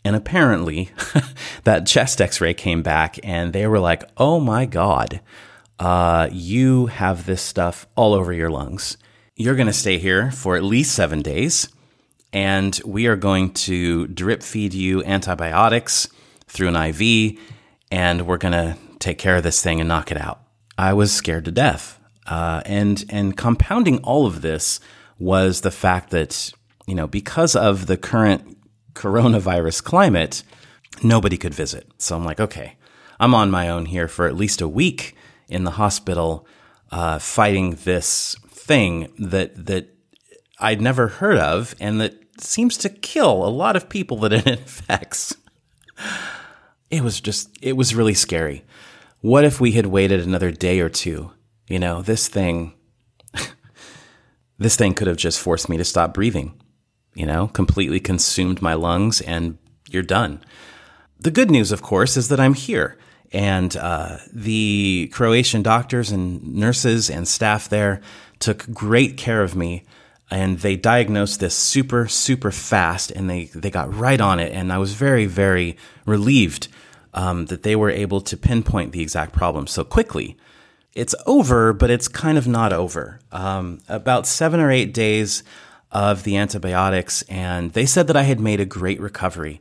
And 0.09 0.17
apparently, 0.17 0.89
that 1.65 1.87
chest 1.87 2.23
x 2.23 2.41
ray 2.41 2.55
came 2.55 2.81
back 2.83 3.19
and 3.23 3.53
they 3.53 3.67
were 3.67 3.79
like, 3.79 4.05
oh 4.17 4.41
my 4.41 4.65
God, 4.65 5.21
uh, 5.79 6.31
you 6.33 6.87
have 6.87 7.27
this 7.27 7.43
stuff 7.43 7.87
all 7.95 8.15
over 8.15 8.33
your 8.33 8.49
lungs. 8.49 8.97
You're 9.37 9.55
going 9.55 9.67
to 9.67 9.73
stay 9.75 9.99
here 9.99 10.31
for 10.31 10.57
at 10.57 10.65
least 10.65 10.95
seven 10.95 11.21
days, 11.21 11.69
and 12.33 12.81
we 12.87 13.07
are 13.07 13.17
going 13.17 13.53
to 13.69 14.07
drip 14.07 14.43
feed 14.43 14.73
you 14.73 15.05
antibiotics 15.05 16.09
through 16.47 16.69
an 16.69 16.77
IV, 16.77 17.39
and 17.91 18.27
we're 18.27 18.39
going 18.39 18.53
to 18.53 18.79
take 19.01 19.19
care 19.19 19.37
of 19.37 19.43
this 19.43 19.63
thing 19.63 19.79
and 19.79 19.91
knock 19.91 20.11
it 20.11 20.19
out. 20.19 20.41
I 20.79 20.95
was 20.95 21.13
scared 21.13 21.45
to 21.45 21.53
death. 21.53 22.01
Uh, 22.27 22.63
and, 22.65 23.05
and 23.11 23.37
compounding 23.37 23.99
all 23.99 24.25
of 24.25 24.41
this 24.41 24.81
was 25.19 25.61
the 25.61 25.71
fact 25.71 26.09
that, 26.13 26.51
you 26.87 26.95
know, 26.95 27.07
because 27.07 27.55
of 27.55 27.89
the 27.89 27.99
current 27.99 28.58
coronavirus 28.99 29.83
climate, 29.85 30.43
nobody 31.03 31.37
could 31.37 31.55
visit. 31.55 31.91
So 31.99 32.17
I'm 32.17 32.25
like, 32.25 32.41
okay, 32.41 32.77
I'm 33.21 33.35
on 33.35 33.51
my 33.51 33.69
own 33.69 33.87
here 33.87 34.09
for 34.09 34.27
at 34.27 34.37
least 34.37 34.61
a 34.61 34.69
week 34.69 35.15
in 35.49 35.65
the 35.65 35.73
hospital, 35.73 36.47
uh, 36.91 37.19
fighting 37.19 37.79
this 37.85 38.37
thing 38.49 39.09
that 39.19 39.67
that 39.67 39.95
I'd 40.61 40.81
never 40.81 41.09
heard 41.09 41.39
of 41.39 41.75
and 41.81 42.01
that 42.01 42.15
seems 42.41 42.77
to 42.79 42.89
kill 42.89 43.45
a 43.45 43.49
lot 43.49 43.77
of 43.77 43.89
people 43.89 44.17
that 44.19 44.33
it 44.33 44.47
infects. 44.59 45.37
It 46.91 47.03
was 47.03 47.21
just, 47.21 47.51
it 47.61 47.77
was 47.77 47.95
really 47.95 48.15
scary. 48.15 48.65
What 49.21 49.45
if 49.45 49.61
we 49.61 49.73
had 49.73 49.87
waited 49.87 50.21
another 50.21 50.51
day 50.51 50.81
or 50.81 50.89
two? 50.89 51.33
You 51.69 51.79
know, 51.79 52.03
this 52.03 52.29
thing, 52.29 52.75
this 54.59 54.77
thing 54.77 54.95
could 54.95 55.07
have 55.07 55.17
just 55.17 55.41
forced 55.41 55.69
me 55.69 55.77
to 55.77 55.85
stop 55.85 56.15
breathing, 56.15 56.58
you 57.15 57.27
know, 57.27 57.49
completely 57.49 58.01
consumed 58.01 58.63
my 58.63 58.75
lungs 58.75 59.21
and 59.21 59.59
you're 59.89 60.03
done. 60.03 60.41
The 61.21 61.31
good 61.31 61.51
news, 61.51 61.73
of 61.73 61.83
course, 61.83 62.17
is 62.17 62.29
that 62.29 62.41
I'm 62.41 62.55
here. 62.55 62.97
And 63.33 63.77
uh, 63.77 64.19
the 64.33 65.11
Croatian 65.13 65.63
doctors 65.63 66.11
and 66.11 66.55
nurses 66.55 67.11
and 67.11 67.27
staff 67.27 67.69
there 67.69 68.01
took 68.39 68.73
great 68.73 69.17
care 69.17 69.43
of 69.43 69.57
me. 69.57 69.85
And 70.31 70.59
they 70.59 70.77
diagnosed 70.77 71.41
this 71.41 71.55
super, 71.55 72.07
super 72.07 72.51
fast 72.51 73.11
and 73.11 73.31
they, 73.31 73.47
they 73.47 73.71
got 73.71 73.93
right 73.95 74.21
on 74.21 74.39
it. 74.39 74.53
And 74.53 74.73
I 74.73 74.79
was 74.79 74.93
very, 74.93 75.25
very 75.25 75.77
relieved 76.05 76.69
um, 77.15 77.47
that 77.47 77.63
they 77.63 77.75
were 77.75 77.91
able 77.91 78.21
to 78.21 78.37
pinpoint 78.37 78.93
the 78.93 79.01
exact 79.01 79.33
problem 79.33 79.67
so 79.67 79.85
quickly. 79.85 80.37
It's 80.95 81.15
over, 81.27 81.73
but 81.73 81.91
it's 81.91 82.09
kind 82.09 82.37
of 82.37 82.47
not 82.47 82.73
over. 82.73 83.21
Um, 83.33 83.81
about 83.89 84.27
seven 84.27 84.61
or 84.61 84.71
eight 84.71 84.93
days 84.93 85.43
of 85.91 86.23
the 86.25 86.37
antibiotics, 86.37 87.23
and 87.23 87.73
they 87.73 87.87
said 87.87 88.07
that 88.09 88.17
I 88.17 88.23
had 88.23 88.41
made 88.41 88.61
a 88.61 88.67
great 88.67 89.01
recovery 89.01 89.61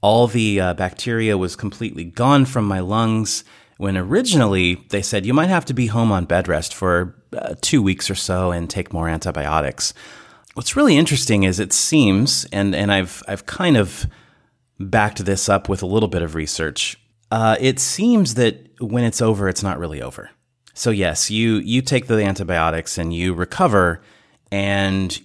all 0.00 0.26
the 0.26 0.60
uh, 0.60 0.74
bacteria 0.74 1.36
was 1.36 1.56
completely 1.56 2.04
gone 2.04 2.44
from 2.44 2.64
my 2.64 2.80
lungs. 2.80 3.44
When 3.78 3.96
originally 3.96 4.74
they 4.90 5.02
said 5.02 5.24
you 5.24 5.34
might 5.34 5.50
have 5.50 5.64
to 5.66 5.74
be 5.74 5.86
home 5.86 6.10
on 6.10 6.24
bed 6.24 6.48
rest 6.48 6.74
for 6.74 7.14
uh, 7.32 7.54
two 7.60 7.80
weeks 7.80 8.10
or 8.10 8.16
so 8.16 8.50
and 8.50 8.68
take 8.68 8.92
more 8.92 9.08
antibiotics. 9.08 9.94
What's 10.54 10.74
really 10.74 10.96
interesting 10.96 11.44
is 11.44 11.60
it 11.60 11.72
seems, 11.72 12.44
and, 12.52 12.74
and 12.74 12.90
I've, 12.90 13.22
I've 13.28 13.46
kind 13.46 13.76
of 13.76 14.06
backed 14.80 15.24
this 15.24 15.48
up 15.48 15.68
with 15.68 15.82
a 15.82 15.86
little 15.86 16.08
bit 16.08 16.22
of 16.22 16.34
research. 16.34 17.00
Uh, 17.30 17.56
it 17.60 17.78
seems 17.78 18.34
that 18.34 18.68
when 18.80 19.04
it's 19.04 19.22
over, 19.22 19.48
it's 19.48 19.62
not 19.62 19.78
really 19.78 20.02
over. 20.02 20.30
So 20.74 20.90
yes, 20.90 21.30
you 21.30 21.56
you 21.56 21.82
take 21.82 22.06
the 22.06 22.22
antibiotics 22.22 22.98
and 22.98 23.12
you 23.12 23.34
recover, 23.34 24.00
and 24.52 25.20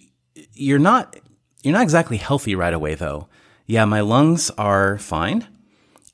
you're 0.54 0.80
not 0.80 1.16
you're 1.64 1.74
not 1.74 1.84
exactly 1.84 2.18
healthy 2.18 2.56
right 2.56 2.74
away 2.74 2.96
though 2.96 3.28
yeah, 3.66 3.86
my 3.86 4.02
lungs 4.02 4.50
are 4.52 4.98
fine. 4.98 5.48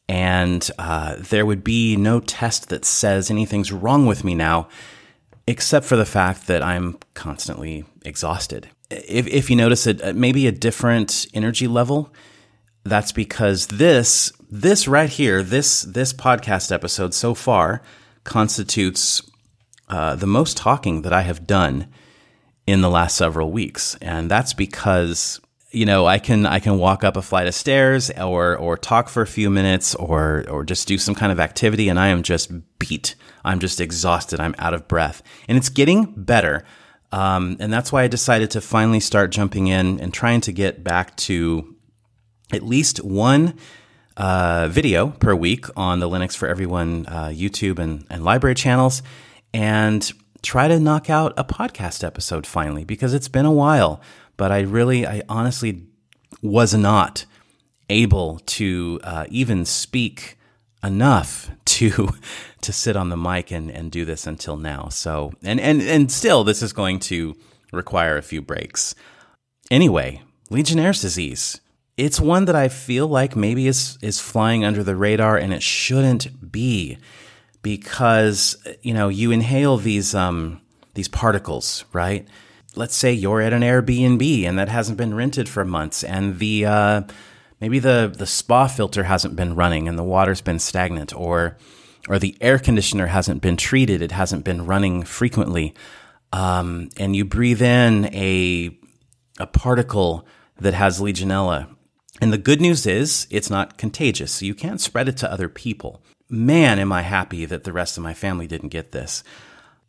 And 0.08 0.70
uh, 0.80 1.18
there 1.20 1.46
would 1.46 1.64
be 1.64 1.96
no 1.96 2.20
test 2.20 2.70
that 2.70 2.86
says 2.86 3.30
anything's 3.30 3.72
wrong 3.72 4.06
with 4.06 4.24
me 4.24 4.34
now, 4.34 4.68
except 5.46 5.86
for 5.86 5.96
the 5.96 6.06
fact 6.06 6.48
that 6.48 6.64
I'm 6.64 6.98
constantly 7.14 7.86
exhausted. 8.04 8.70
If, 8.90 9.28
if 9.28 9.50
you 9.50 9.56
notice 9.56 9.86
it, 9.86 10.04
uh, 10.04 10.14
maybe 10.14 10.48
a 10.48 10.52
different 10.52 11.28
energy 11.34 11.68
level, 11.68 12.12
that's 12.84 13.12
because 13.12 13.68
this 13.68 14.32
this 14.50 14.88
right 14.88 15.10
here, 15.10 15.44
this 15.44 15.84
this 15.84 16.12
podcast 16.12 16.72
episode 16.72 17.14
so 17.14 17.36
far 17.36 17.84
constitutes 18.24 19.22
uh, 19.90 20.16
the 20.16 20.26
most 20.26 20.58
talking 20.58 21.04
that 21.04 21.14
I 21.14 21.22
have 21.22 21.46
done 21.46 21.88
in 22.70 22.82
the 22.82 22.90
last 22.90 23.18
several 23.18 23.52
weeks, 23.52 23.96
and 24.02 24.30
that's 24.30 24.54
because 24.54 25.40
you 25.72 25.86
know, 25.86 26.08
I 26.08 26.18
can 26.18 26.46
I 26.46 26.60
can 26.60 26.78
walk 26.78 27.04
up 27.04 27.16
a 27.16 27.22
flight 27.22 27.48
of 27.48 27.54
stairs 27.54 28.10
or 28.12 28.58
or 28.58 28.76
talk 28.76 29.08
for 29.08 29.22
a 29.22 29.28
few 29.28 29.50
minutes 29.50 29.94
or 29.96 30.46
or 30.50 30.64
just 30.64 30.88
do 30.88 30.98
some 30.98 31.14
kind 31.14 31.32
of 31.32 31.40
activity 31.40 31.90
and 31.90 32.00
I 32.00 32.08
am 32.08 32.24
just 32.24 32.52
beat. 32.80 33.16
I'm 33.46 33.60
just 33.60 33.80
exhausted. 33.80 34.40
I'm 34.40 34.56
out 34.58 34.74
of 34.74 34.88
breath. 34.88 35.22
And 35.48 35.58
it's 35.58 35.70
getting 35.70 36.14
better. 36.18 36.64
Um, 37.12 37.58
and 37.60 37.72
that's 37.72 37.92
why 37.92 38.04
I 38.04 38.08
decided 38.08 38.52
to 38.52 38.62
finally 38.62 39.00
start 39.00 39.32
jumping 39.32 39.68
in 39.68 40.00
and 40.00 40.14
trying 40.14 40.42
to 40.42 40.52
get 40.52 40.84
back 40.84 41.16
to 41.18 41.76
at 42.52 42.64
least 42.64 43.04
one 43.04 43.56
uh, 44.18 44.68
video 44.70 45.10
per 45.10 45.34
week 45.34 45.66
on 45.78 46.00
the 46.00 46.10
Linux 46.10 46.36
for 46.36 46.48
Everyone 46.48 47.06
uh, 47.08 47.28
YouTube 47.28 47.80
and, 47.80 48.06
and 48.10 48.24
LBRY 48.24 48.56
channels 48.56 49.02
and 49.54 50.12
try 50.42 50.68
to 50.68 50.80
knock 50.80 51.10
out 51.10 51.34
a 51.38 51.44
podcast 51.44 52.04
episode 52.04 52.48
finally 52.48 52.84
because 52.84 53.14
it's 53.14 53.28
been 53.28 53.46
a 53.46 53.52
while 53.52 54.02
but 54.40 54.54
I 54.54 54.62
really, 54.62 55.06
I 55.06 55.22
honestly 55.28 55.84
was 56.42 56.74
not 56.74 57.26
able 57.90 58.40
to 58.46 59.02
uh, 59.04 59.26
even 59.30 59.66
speak 59.66 60.38
enough 60.82 61.52
to 61.66 62.10
to 62.62 62.74
sit 62.74 62.96
on 62.96 63.10
the 63.10 63.18
mic 63.18 63.52
and, 63.52 63.70
and 63.70 63.92
do 63.92 64.06
this 64.06 64.26
until 64.26 64.56
now. 64.56 64.88
So 64.88 65.34
and 65.44 65.60
and 65.60 65.82
and 65.82 66.10
still 66.10 66.46
this 66.46 66.62
is 66.62 66.72
going 66.72 67.00
to 67.12 67.36
require 67.74 68.16
a 68.16 68.22
few 68.22 68.42
breaks. 68.42 68.96
Anyway, 69.70 70.24
Legionnaire's 70.50 71.02
disease. 71.02 71.60
It's 71.98 72.22
one 72.22 72.46
that 72.46 72.56
I 72.56 72.70
feel 72.70 73.10
like 73.10 73.36
maybe 73.36 73.68
is 73.68 73.98
is 74.02 74.22
flying 74.22 74.64
under 74.64 74.86
the 74.86 74.96
radar 74.96 75.36
and 75.36 75.54
it 75.54 75.62
shouldn't 75.62 76.50
be 76.50 76.98
because 77.62 78.58
you 78.82 78.94
know, 78.94 79.10
you 79.10 79.32
inhale 79.32 79.78
these 79.78 80.16
um 80.16 80.62
these 80.94 81.08
particles, 81.08 81.86
right? 81.94 82.28
let's 82.76 82.96
say 82.96 83.12
you're 83.12 83.42
at 83.42 83.54
an 83.54 83.62
Airbnb 83.62 84.44
and 84.46 84.58
that 84.58 84.70
hasn't 84.70 84.98
been 84.98 85.14
rented 85.14 85.50
for 85.50 85.66
months, 85.66 86.04
and 86.04 86.40
the 86.40 86.66
uh, 86.66 87.02
maybe 87.60 87.80
the 87.80 88.14
the 88.16 88.26
spa 88.26 88.68
filter 88.68 89.04
hasn't 89.04 89.36
been 89.36 89.56
running 89.56 89.88
and 89.88 89.98
the 89.98 90.04
water's 90.04 90.42
been 90.42 90.60
stagnant, 90.60 91.14
or 91.16 91.58
or 92.08 92.20
the 92.20 92.38
air 92.42 92.60
conditioner 92.60 93.08
hasn't 93.08 93.42
been 93.42 93.58
treated, 93.58 94.02
it 94.02 94.12
hasn't 94.12 94.44
been 94.44 94.66
running 94.66 95.04
frequently, 95.04 95.74
um, 96.32 96.90
and 96.98 97.16
you 97.16 97.26
breathe 97.26 97.62
in 97.62 98.06
a 98.14 98.76
a 99.40 99.48
particle 99.48 100.26
that 100.60 100.74
has 100.74 101.00
Legionella. 101.00 101.76
And 102.22 102.34
the 102.34 102.38
good 102.38 102.62
news 102.62 102.86
is 102.86 103.28
it's 103.30 103.50
not 103.50 103.78
contagious, 103.78 104.32
so 104.34 104.46
you 104.46 104.54
can't 104.54 104.82
spread 104.82 105.08
it 105.08 105.18
to 105.18 105.32
other 105.32 105.50
people. 105.50 106.02
Man, 106.30 106.80
am 106.80 106.92
I 106.92 107.02
happy 107.02 107.46
that 107.46 107.64
the 107.64 107.74
rest 107.74 107.98
of 107.98 108.04
my 108.04 108.14
family 108.14 108.46
didn't 108.46 108.70
get 108.70 108.92
this. 108.92 109.24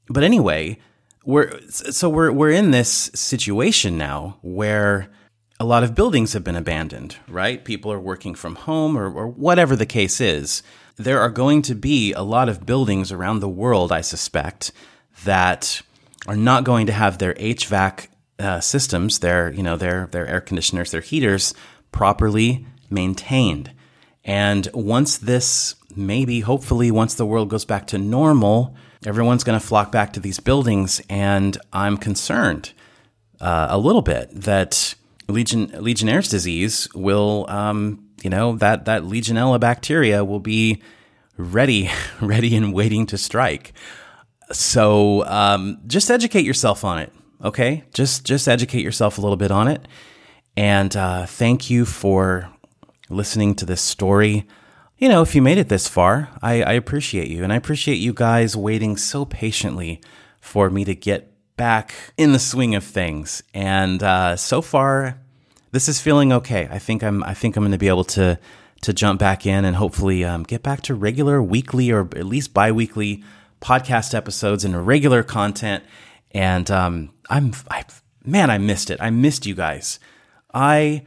But 0.09 0.25
anyway, 0.25 0.79
we're 1.25 1.61
so 1.69 2.09
we're 2.09 2.33
we're 2.33 2.51
in 2.51 2.71
this 2.71 3.11
situation 3.15 3.99
now 3.99 4.39
where 4.43 5.11
a 5.59 5.65
lot 5.65 5.85
of 5.85 5.95
buildings 5.95 6.33
have 6.33 6.43
been 6.43 6.57
abandoned, 6.57 7.17
right? 7.29 7.65
People 7.65 7.93
are 7.93 8.01
working 8.01 8.35
from 8.35 8.55
home 8.55 8.97
or, 8.97 9.13
or 9.13 9.29
whatever 9.29 9.77
the 9.77 9.87
case 9.87 10.21
is. 10.21 10.63
There 10.97 11.21
are 11.21 11.29
going 11.29 11.63
to 11.63 11.75
be 11.75 12.13
a 12.13 12.23
lot 12.23 12.49
of 12.49 12.65
buildings 12.65 13.13
around 13.13 13.41
the 13.41 13.49
world, 13.49 13.93
I 13.93 14.01
suspect, 14.01 14.73
that 15.25 15.83
are 16.27 16.37
not 16.37 16.65
going 16.65 16.87
to 16.87 16.93
have 16.93 17.19
their 17.19 17.35
HVAC 17.35 18.09
uh, 18.39 18.61
systems, 18.61 19.19
their 19.19 19.53
you 19.53 19.63
know 19.63 19.77
their 19.77 20.07
their 20.07 20.27
air 20.27 20.41
conditioners, 20.41 20.91
their 20.91 21.03
heaters 21.03 21.53
properly 21.93 22.67
maintained. 22.89 23.73
And 24.25 24.69
once 24.75 25.19
this, 25.19 25.75
maybe 25.97 26.41
hopefully, 26.41 26.91
once 26.91 27.15
the 27.15 27.27
world 27.27 27.49
goes 27.49 27.65
back 27.65 27.87
to 27.89 27.99
normal, 27.99 28.75
everyone's 29.07 29.45
going 29.45 29.59
to 29.59 29.67
flock 29.67 29.91
back 29.91 30.13
to 30.13 30.21
these 30.21 30.41
buildings, 30.41 31.01
and 31.09 31.57
I'm 31.73 31.97
concerned 31.97 32.73
uh, 33.41 33.69
a 33.71 33.79
little 33.79 34.03
bit 34.03 34.29
that 34.33 34.95
Legion 35.29 35.71
Legionnaire's 35.79 36.29
disease 36.29 36.89
will, 36.95 37.47
um, 37.49 38.05
you 38.23 38.31
know, 38.31 38.57
that 38.57 38.85
that 38.85 39.03
Legionella 39.03 39.59
bacteria 39.59 40.25
will 40.25 40.41
be 40.41 40.83
ready, 41.37 41.91
ready 42.21 42.55
and 42.55 42.75
waiting 42.75 43.07
to 43.07 43.19
strike. 43.19 43.73
So 44.53 45.25
um, 45.27 45.81
just 45.87 46.11
educate 46.11 46.45
yourself 46.45 46.85
on 46.85 46.99
it, 46.99 47.13
okay? 47.43 47.85
Just 47.95 48.25
just 48.25 48.49
educate 48.49 48.83
yourself 48.83 49.17
a 49.17 49.21
little 49.21 49.37
bit 49.37 49.51
on 49.51 49.69
it, 49.69 49.87
and 50.57 50.95
uh, 50.97 51.27
thank 51.27 51.71
you 51.71 51.85
for 51.85 52.51
listening 53.09 53.55
to 53.57 53.67
this 53.67 53.81
story. 53.81 54.47
You 54.99 55.09
know, 55.09 55.23
if 55.23 55.35
you 55.35 55.43
made 55.43 55.59
it 55.59 55.69
this 55.69 55.89
far, 55.89 56.29
I, 56.43 56.63
I 56.63 56.73
appreciate 56.73 57.29
you. 57.29 57.43
And 57.43 57.53
I 57.53 57.57
appreciate 57.57 57.97
you 57.97 58.13
guys 58.13 58.57
waiting 58.57 58.97
so 58.97 59.25
patiently 59.25 60.01
for 60.41 60.71
me 60.71 60.85
to 60.85 60.95
get 60.95 61.33
back 61.57 61.95
in 62.17 62.33
the 62.33 62.39
swing 62.39 62.75
of 62.75 62.85
things. 62.85 63.43
And 63.53 64.03
uh, 64.03 64.37
so 64.37 64.63
far, 64.63 65.21
this 65.73 65.89
is 65.89 66.01
feeling 66.01 66.33
okay. 66.33 66.69
I 66.71 66.79
think 66.79 67.03
I'm 67.03 67.23
I 67.25 67.35
think 67.35 67.57
I'm 67.57 67.63
going 67.63 67.73
to 67.73 67.79
be 67.79 67.89
able 67.89 68.05
to 68.05 68.39
to 68.83 68.93
jump 68.93 69.21
back 69.21 69.47
in 69.47 69.65
and 69.65 69.77
hopefully 69.77 70.25
um, 70.25 70.43
get 70.43 70.63
back 70.63 70.81
to 70.83 70.95
regular 70.95 71.43
weekly 71.43 71.91
or 71.91 72.01
at 72.17 72.25
least 72.25 72.55
biweekly 72.55 73.23
podcast 73.61 74.15
episodes 74.15 74.65
and 74.65 74.87
regular 74.87 75.23
content. 75.23 75.85
And 76.33 76.71
um, 76.71 77.11
I'm 77.29 77.53
I 77.71 77.85
man, 78.25 78.51
I 78.51 78.59
missed 78.59 78.91
it. 78.91 79.01
I 79.01 79.11
missed 79.11 79.47
you 79.47 79.55
guys. 79.55 79.99
I 80.55 81.05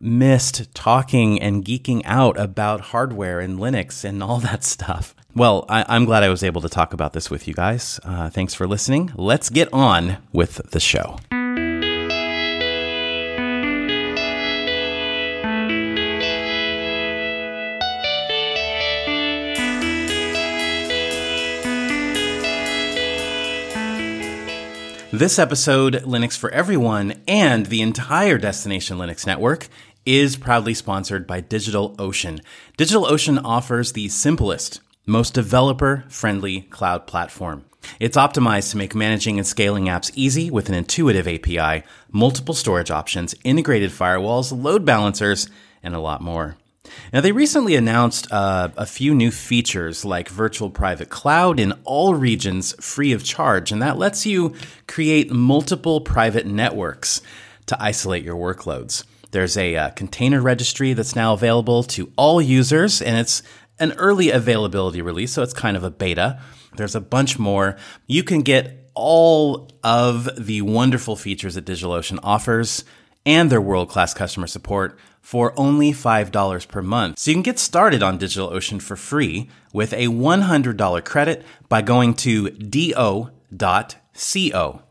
missed 0.00 0.72
talking 0.74 1.40
and 1.40 1.64
geeking 1.64 2.02
out 2.04 2.38
about 2.38 2.80
hardware 2.80 3.40
and 3.40 3.58
Linux 3.58 4.04
and 4.04 4.22
all 4.22 4.38
that 4.40 4.64
stuff. 4.64 5.14
Well, 5.34 5.64
I, 5.68 5.94
am 5.94 6.04
glad 6.04 6.22
I 6.22 6.28
was 6.30 6.42
able 6.42 6.60
to 6.62 6.68
talk 6.68 6.92
about 6.92 7.12
this 7.12 7.30
with 7.30 7.46
you 7.46 7.54
guys. 7.54 8.00
Uh, 8.02 8.30
thanks 8.30 8.54
for 8.54 8.66
listening. 8.66 9.12
Let's 9.14 9.50
get 9.50 9.72
on 9.72 10.18
with 10.32 10.70
the 10.70 10.80
show. 10.80 11.18
This 25.18 25.40
episode, 25.40 25.94
Linux 26.04 26.38
for 26.38 26.48
Everyone, 26.50 27.20
and 27.26 27.66
the 27.66 27.82
entire 27.82 28.38
Destination 28.38 28.98
Linux 28.98 29.26
network 29.26 29.66
is 30.06 30.36
proudly 30.36 30.74
sponsored 30.74 31.26
by 31.26 31.42
DigitalOcean. 31.42 32.40
DigitalOcean 32.78 33.40
offers 33.42 33.90
the 33.90 34.08
simplest, 34.10 34.80
most 35.06 35.34
developer 35.34 36.04
friendly 36.08 36.60
cloud 36.60 37.08
platform. 37.08 37.64
It's 37.98 38.16
optimized 38.16 38.70
to 38.70 38.76
make 38.76 38.94
managing 38.94 39.38
and 39.38 39.46
scaling 39.46 39.86
apps 39.86 40.12
easy 40.14 40.52
with 40.52 40.68
an 40.68 40.76
intuitive 40.76 41.26
API, 41.26 41.84
multiple 42.12 42.54
storage 42.54 42.92
options, 42.92 43.34
integrated 43.42 43.90
firewalls, 43.90 44.56
load 44.56 44.84
balancers, 44.84 45.48
and 45.82 45.96
a 45.96 46.00
lot 46.00 46.20
more. 46.20 46.58
Now, 47.12 47.20
they 47.20 47.32
recently 47.32 47.74
announced 47.74 48.30
uh, 48.32 48.68
a 48.76 48.86
few 48.86 49.14
new 49.14 49.30
features 49.30 50.04
like 50.04 50.28
virtual 50.28 50.70
private 50.70 51.08
cloud 51.08 51.58
in 51.58 51.72
all 51.84 52.14
regions 52.14 52.74
free 52.80 53.12
of 53.12 53.24
charge, 53.24 53.72
and 53.72 53.80
that 53.82 53.98
lets 53.98 54.26
you 54.26 54.54
create 54.86 55.30
multiple 55.30 56.00
private 56.00 56.46
networks 56.46 57.20
to 57.66 57.82
isolate 57.82 58.24
your 58.24 58.36
workloads. 58.36 59.04
There's 59.30 59.56
a 59.56 59.76
uh, 59.76 59.90
container 59.90 60.40
registry 60.40 60.94
that's 60.94 61.14
now 61.14 61.34
available 61.34 61.82
to 61.84 62.12
all 62.16 62.40
users, 62.40 63.02
and 63.02 63.16
it's 63.16 63.42
an 63.78 63.92
early 63.92 64.30
availability 64.30 65.02
release, 65.02 65.32
so 65.32 65.42
it's 65.42 65.52
kind 65.52 65.76
of 65.76 65.84
a 65.84 65.90
beta. 65.90 66.40
There's 66.76 66.94
a 66.94 67.00
bunch 67.00 67.38
more. 67.38 67.76
You 68.06 68.22
can 68.22 68.40
get 68.42 68.90
all 68.94 69.70
of 69.84 70.28
the 70.36 70.62
wonderful 70.62 71.14
features 71.14 71.54
that 71.54 71.64
DigitalOcean 71.64 72.18
offers 72.22 72.84
and 73.24 73.50
their 73.50 73.60
world 73.60 73.88
class 73.88 74.14
customer 74.14 74.46
support 74.46 74.98
for 75.28 75.52
only 75.58 75.92
$5 75.92 76.68
per 76.68 76.80
month. 76.80 77.18
So 77.18 77.30
you 77.30 77.34
can 77.34 77.42
get 77.42 77.58
started 77.58 78.02
on 78.02 78.18
DigitalOcean 78.18 78.80
for 78.80 78.96
free 78.96 79.50
with 79.74 79.92
a 79.92 80.06
$100 80.06 81.04
credit 81.04 81.44
by 81.68 81.82
going 81.82 82.14
to 82.14 82.48
do.co 82.48 83.30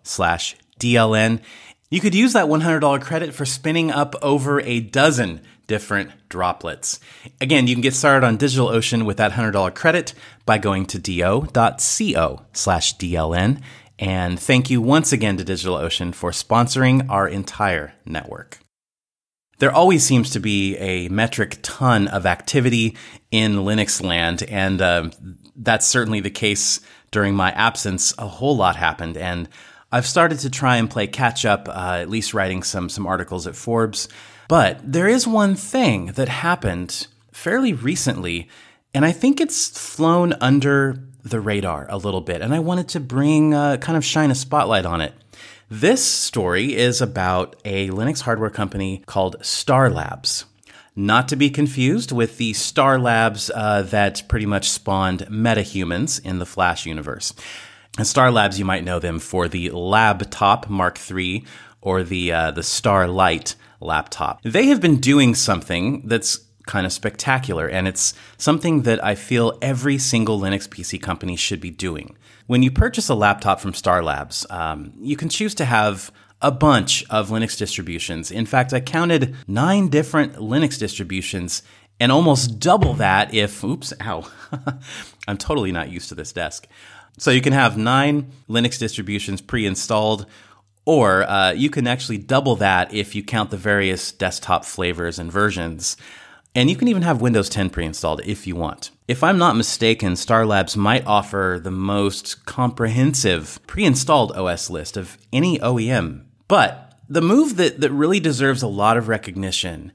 slash 0.03 0.55
DLN. 0.79 1.41
You 1.89 1.99
could 1.99 2.13
use 2.13 2.33
that 2.33 2.45
$100 2.45 3.01
credit 3.01 3.33
for 3.33 3.47
spinning 3.47 3.89
up 3.89 4.13
over 4.21 4.61
a 4.61 4.79
dozen 4.79 5.41
different 5.65 6.11
droplets. 6.29 6.99
Again, 7.41 7.65
you 7.65 7.73
can 7.73 7.81
get 7.81 7.95
started 7.95 8.23
on 8.23 8.37
DigitalOcean 8.37 9.07
with 9.07 9.17
that 9.17 9.31
$100 9.31 9.73
credit 9.73 10.13
by 10.45 10.59
going 10.59 10.85
to 10.85 10.99
do.co 10.99 12.45
slash 12.53 12.95
DLN. 12.97 13.59
And 13.97 14.39
thank 14.39 14.69
you 14.69 14.83
once 14.83 15.11
again 15.11 15.37
to 15.37 15.43
DigitalOcean 15.43 16.13
for 16.13 16.29
sponsoring 16.29 17.09
our 17.09 17.27
entire 17.27 17.95
network. 18.05 18.59
There 19.59 19.71
always 19.71 20.03
seems 20.03 20.29
to 20.31 20.39
be 20.39 20.77
a 20.77 21.09
metric 21.09 21.59
ton 21.63 22.07
of 22.07 22.25
activity 22.25 22.95
in 23.31 23.55
Linux 23.55 24.03
land, 24.03 24.43
and 24.43 24.81
uh, 24.81 25.09
that's 25.55 25.87
certainly 25.87 26.19
the 26.19 26.29
case 26.29 26.79
during 27.11 27.33
my 27.33 27.51
absence. 27.51 28.13
A 28.17 28.27
whole 28.27 28.55
lot 28.55 28.75
happened, 28.75 29.17
and 29.17 29.49
I've 29.91 30.05
started 30.05 30.39
to 30.39 30.49
try 30.49 30.77
and 30.77 30.89
play 30.89 31.07
catch 31.07 31.43
up, 31.43 31.67
uh, 31.69 31.97
at 32.01 32.09
least 32.09 32.33
writing 32.33 32.61
some 32.61 32.89
some 32.89 33.07
articles 33.07 33.47
at 33.47 33.55
Forbes. 33.55 34.07
But 34.47 34.79
there 34.83 35.07
is 35.07 35.27
one 35.27 35.55
thing 35.55 36.07
that 36.07 36.29
happened 36.29 37.07
fairly 37.31 37.73
recently, 37.73 38.49
and 38.93 39.05
I 39.05 39.11
think 39.11 39.41
it's 39.41 39.67
flown 39.77 40.33
under 40.33 41.03
the 41.23 41.39
radar 41.39 41.87
a 41.89 41.97
little 41.97 42.21
bit, 42.21 42.41
and 42.41 42.53
I 42.53 42.59
wanted 42.59 42.89
to 42.89 42.99
bring 42.99 43.53
uh, 43.53 43.77
kind 43.77 43.97
of 43.97 44.05
shine 44.05 44.31
a 44.31 44.35
spotlight 44.35 44.85
on 44.85 45.01
it. 45.01 45.13
This 45.69 46.01
story 46.01 46.77
is 46.77 47.01
about 47.01 47.57
a 47.65 47.89
Linux 47.89 48.21
hardware 48.21 48.49
company 48.49 49.03
called 49.05 49.35
Star 49.41 49.89
Labs. 49.89 50.45
Not 50.95 51.27
to 51.27 51.35
be 51.35 51.49
confused 51.49 52.09
with 52.09 52.37
the 52.37 52.53
Star 52.53 52.97
Labs 52.97 53.51
uh, 53.53 53.81
that 53.81 54.23
pretty 54.29 54.45
much 54.45 54.69
spawned 54.69 55.27
metahumans 55.29 56.23
in 56.23 56.39
the 56.39 56.45
Flash 56.45 56.85
universe. 56.85 57.33
And 57.97 58.07
Star 58.07 58.31
Labs, 58.31 58.57
you 58.57 58.63
might 58.63 58.85
know 58.85 58.99
them 58.99 59.19
for 59.19 59.49
the 59.49 59.69
Laptop 59.71 60.69
Mark 60.69 60.97
III 61.11 61.43
or 61.81 62.01
the 62.01 62.31
uh, 62.31 62.51
the 62.51 62.61
StarLite 62.61 63.55
laptop. 63.81 64.41
They 64.43 64.67
have 64.67 64.79
been 64.79 65.01
doing 65.01 65.35
something 65.35 66.07
that's 66.07 66.39
kind 66.65 66.85
of 66.85 66.93
spectacular, 66.93 67.67
and 67.67 67.89
it's 67.89 68.13
something 68.37 68.83
that 68.83 69.03
I 69.03 69.15
feel 69.15 69.57
every 69.61 69.97
single 69.97 70.39
Linux 70.39 70.65
PC 70.69 71.01
company 71.01 71.35
should 71.35 71.59
be 71.59 71.71
doing. 71.71 72.15
When 72.47 72.63
you 72.63 72.71
purchase 72.71 73.09
a 73.09 73.15
laptop 73.15 73.59
from 73.59 73.73
Star 73.73 74.01
Labs, 74.01 74.45
um, 74.49 74.93
you 74.99 75.17
can 75.17 75.27
choose 75.27 75.53
to 75.55 75.65
have 75.65 76.11
a 76.41 76.49
bunch 76.49 77.03
of 77.09 77.29
Linux 77.29 77.57
distributions. 77.57 78.31
In 78.31 78.45
fact, 78.45 78.73
I 78.73 78.79
counted 78.79 79.35
nine 79.47 79.89
different 79.89 80.35
Linux 80.35 80.79
distributions 80.79 81.61
and 81.99 82.09
almost 82.09 82.59
double 82.59 82.93
that 82.95 83.33
if, 83.33 83.63
oops, 83.65 83.91
ow, 84.01 84.29
I'm 85.27 85.37
totally 85.37 85.73
not 85.73 85.89
used 85.89 86.07
to 86.09 86.15
this 86.15 86.31
desk. 86.31 86.67
So 87.17 87.31
you 87.31 87.41
can 87.41 87.53
have 87.53 87.77
nine 87.77 88.31
Linux 88.47 88.79
distributions 88.79 89.41
pre 89.41 89.65
installed, 89.65 90.25
or 90.85 91.29
uh, 91.29 91.51
you 91.51 91.69
can 91.69 91.85
actually 91.85 92.19
double 92.19 92.55
that 92.57 92.93
if 92.93 93.13
you 93.13 93.23
count 93.23 93.51
the 93.51 93.57
various 93.57 94.13
desktop 94.13 94.63
flavors 94.63 95.19
and 95.19 95.29
versions. 95.29 95.97
And 96.57 96.71
you 96.71 96.75
can 96.75 96.87
even 96.87 97.03
have 97.03 97.21
Windows 97.21 97.49
10 97.49 97.69
pre 97.69 97.85
installed 97.85 98.19
if 98.25 98.47
you 98.47 98.55
want. 98.55 98.89
If 99.07 99.23
I'm 99.23 99.37
not 99.37 99.55
mistaken, 99.55 100.15
Star 100.15 100.43
Labs 100.43 100.75
might 100.75 101.05
offer 101.05 101.59
the 101.61 101.69
most 101.69 102.47
comprehensive 102.47 103.59
pre 103.67 103.85
installed 103.85 104.31
OS 104.31 104.67
list 104.71 104.97
of 104.97 105.19
any 105.31 105.59
OEM. 105.59 106.23
But 106.47 106.99
the 107.07 107.21
move 107.21 107.57
that, 107.57 107.79
that 107.81 107.91
really 107.91 108.19
deserves 108.19 108.63
a 108.63 108.67
lot 108.67 108.97
of 108.97 109.07
recognition 109.07 109.91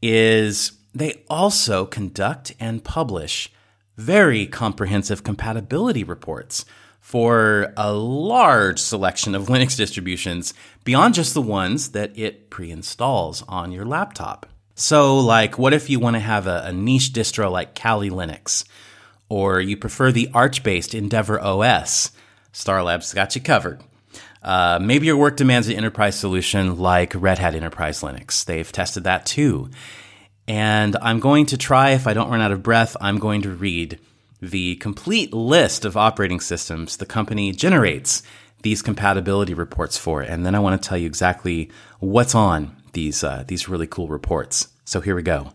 is 0.00 0.74
they 0.94 1.24
also 1.28 1.84
conduct 1.84 2.54
and 2.60 2.84
publish 2.84 3.52
very 3.96 4.46
comprehensive 4.46 5.24
compatibility 5.24 6.04
reports 6.04 6.64
for 7.00 7.72
a 7.76 7.92
large 7.92 8.78
selection 8.78 9.34
of 9.34 9.46
Linux 9.48 9.76
distributions 9.76 10.54
beyond 10.84 11.14
just 11.14 11.34
the 11.34 11.42
ones 11.42 11.90
that 11.90 12.16
it 12.16 12.50
pre 12.50 12.70
installs 12.70 13.42
on 13.48 13.72
your 13.72 13.84
laptop. 13.84 14.46
So, 14.74 15.18
like, 15.18 15.58
what 15.58 15.72
if 15.72 15.88
you 15.88 16.00
want 16.00 16.14
to 16.14 16.20
have 16.20 16.46
a, 16.46 16.64
a 16.66 16.72
niche 16.72 17.12
distro 17.12 17.50
like 17.50 17.74
Kali 17.74 18.10
Linux, 18.10 18.64
or 19.28 19.60
you 19.60 19.76
prefer 19.76 20.10
the 20.10 20.30
Arch 20.34 20.62
based 20.62 20.94
Endeavour 20.94 21.40
OS? 21.40 22.10
Starlab's 22.52 23.14
got 23.14 23.34
you 23.34 23.40
covered. 23.40 23.82
Uh, 24.42 24.78
maybe 24.80 25.06
your 25.06 25.16
work 25.16 25.36
demands 25.36 25.68
an 25.68 25.76
enterprise 25.76 26.18
solution 26.18 26.78
like 26.78 27.12
Red 27.14 27.38
Hat 27.38 27.54
Enterprise 27.54 28.02
Linux. 28.02 28.44
They've 28.44 28.70
tested 28.70 29.04
that 29.04 29.26
too. 29.26 29.70
And 30.46 30.96
I'm 31.00 31.20
going 31.20 31.46
to 31.46 31.56
try, 31.56 31.90
if 31.90 32.06
I 32.06 32.12
don't 32.12 32.30
run 32.30 32.42
out 32.42 32.52
of 32.52 32.62
breath, 32.62 32.96
I'm 33.00 33.18
going 33.18 33.42
to 33.42 33.50
read 33.50 33.98
the 34.42 34.76
complete 34.76 35.32
list 35.32 35.86
of 35.86 35.96
operating 35.96 36.40
systems 36.40 36.98
the 36.98 37.06
company 37.06 37.52
generates 37.52 38.22
these 38.62 38.82
compatibility 38.82 39.54
reports 39.54 39.96
for. 39.96 40.20
And 40.20 40.44
then 40.44 40.54
I 40.54 40.58
want 40.58 40.80
to 40.80 40.86
tell 40.86 40.98
you 40.98 41.06
exactly 41.06 41.70
what's 42.00 42.34
on 42.34 42.76
these 42.94 43.22
uh, 43.22 43.44
these 43.46 43.68
really 43.68 43.86
cool 43.86 44.08
reports. 44.08 44.68
So 44.84 45.00
here 45.00 45.14
we 45.14 45.22
go. 45.22 45.52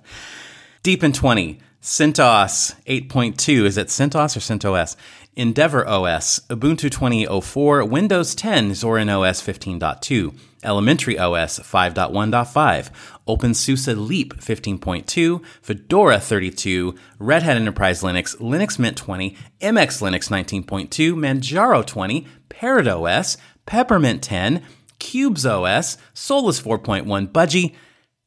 Deepin 0.83 1.11
20, 1.11 1.59
CentOS 1.81 2.75
8.2. 2.85 3.65
Is 3.65 3.77
it 3.77 3.87
CentOS 3.87 4.35
or 4.35 4.39
CentOS? 4.39 4.95
Endeavour 5.35 5.87
OS, 5.87 6.41
Ubuntu 6.49 6.89
20.04, 6.89 7.89
Windows 7.89 8.35
10, 8.35 8.71
Zorin 8.71 9.07
OS 9.09 9.41
15.2, 9.41 10.37
Elementary 10.63 11.17
OS 11.17 11.59
5.1.5, 11.59 12.89
OpenSUSE 13.25 14.07
Leap 14.07 14.33
15.2, 14.33 15.41
Fedora 15.61 16.19
32, 16.19 16.95
Red 17.19 17.43
Hat 17.43 17.55
Enterprise 17.55 18.01
Linux, 18.01 18.35
Linux 18.37 18.77
Mint 18.77 18.97
20, 18.97 19.37
MX 19.61 20.01
Linux 20.01 20.29
19.2, 20.29 21.13
Manjaro 21.13 21.85
20, 21.85 22.27
Parrot 22.49 22.87
OS, 22.87 23.37
Peppermint 23.65 24.21
10, 24.21 24.61
Qubes 24.99 25.45
OS, 25.45 25.97
Solus 26.13 26.61
4.1 26.61 27.31
Budgie, 27.31 27.75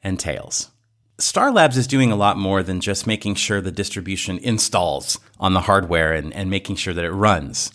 and 0.02 0.18
Tails. 0.18 0.70
Star 1.18 1.52
Labs 1.52 1.76
is 1.76 1.86
doing 1.86 2.10
a 2.10 2.16
lot 2.16 2.36
more 2.36 2.62
than 2.62 2.80
just 2.80 3.06
making 3.06 3.36
sure 3.36 3.60
the 3.60 3.70
distribution 3.70 4.38
installs 4.38 5.20
on 5.38 5.54
the 5.54 5.60
hardware 5.60 6.12
and, 6.12 6.32
and 6.32 6.50
making 6.50 6.76
sure 6.76 6.94
that 6.94 7.04
it 7.04 7.12
runs. 7.12 7.70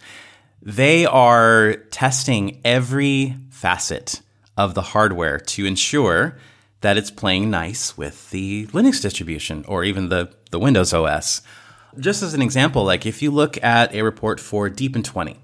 They 0.61 1.05
are 1.05 1.75
testing 1.91 2.59
every 2.65 3.37
facet 3.49 4.21
of 4.57 4.73
the 4.73 4.81
hardware 4.81 5.39
to 5.39 5.65
ensure 5.65 6.37
that 6.81 6.97
it's 6.97 7.11
playing 7.11 7.49
nice 7.49 7.97
with 7.97 8.29
the 8.31 8.67
Linux 8.67 9.01
distribution 9.01 9.63
or 9.65 9.83
even 9.83 10.09
the, 10.09 10.33
the 10.51 10.59
Windows 10.59 10.93
OS. 10.93 11.41
Just 11.97 12.21
as 12.21 12.33
an 12.33 12.41
example, 12.41 12.83
like 12.83 13.05
if 13.05 13.21
you 13.21 13.31
look 13.31 13.61
at 13.63 13.93
a 13.93 14.01
report 14.01 14.39
for 14.39 14.69
Deepin 14.69 15.03
20, 15.03 15.37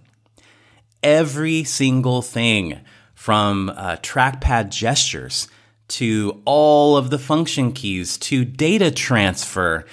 every 1.01 1.63
single 1.63 2.21
thing 2.21 2.79
from 3.23 3.69
uh, 3.69 3.95
trackpad 4.01 4.67
gestures 4.67 5.47
to 5.87 6.41
all 6.43 6.97
of 6.97 7.09
the 7.09 7.17
function 7.17 7.71
keys 7.71 8.17
to 8.17 8.43
data 8.43 8.91
transfer 8.91 9.85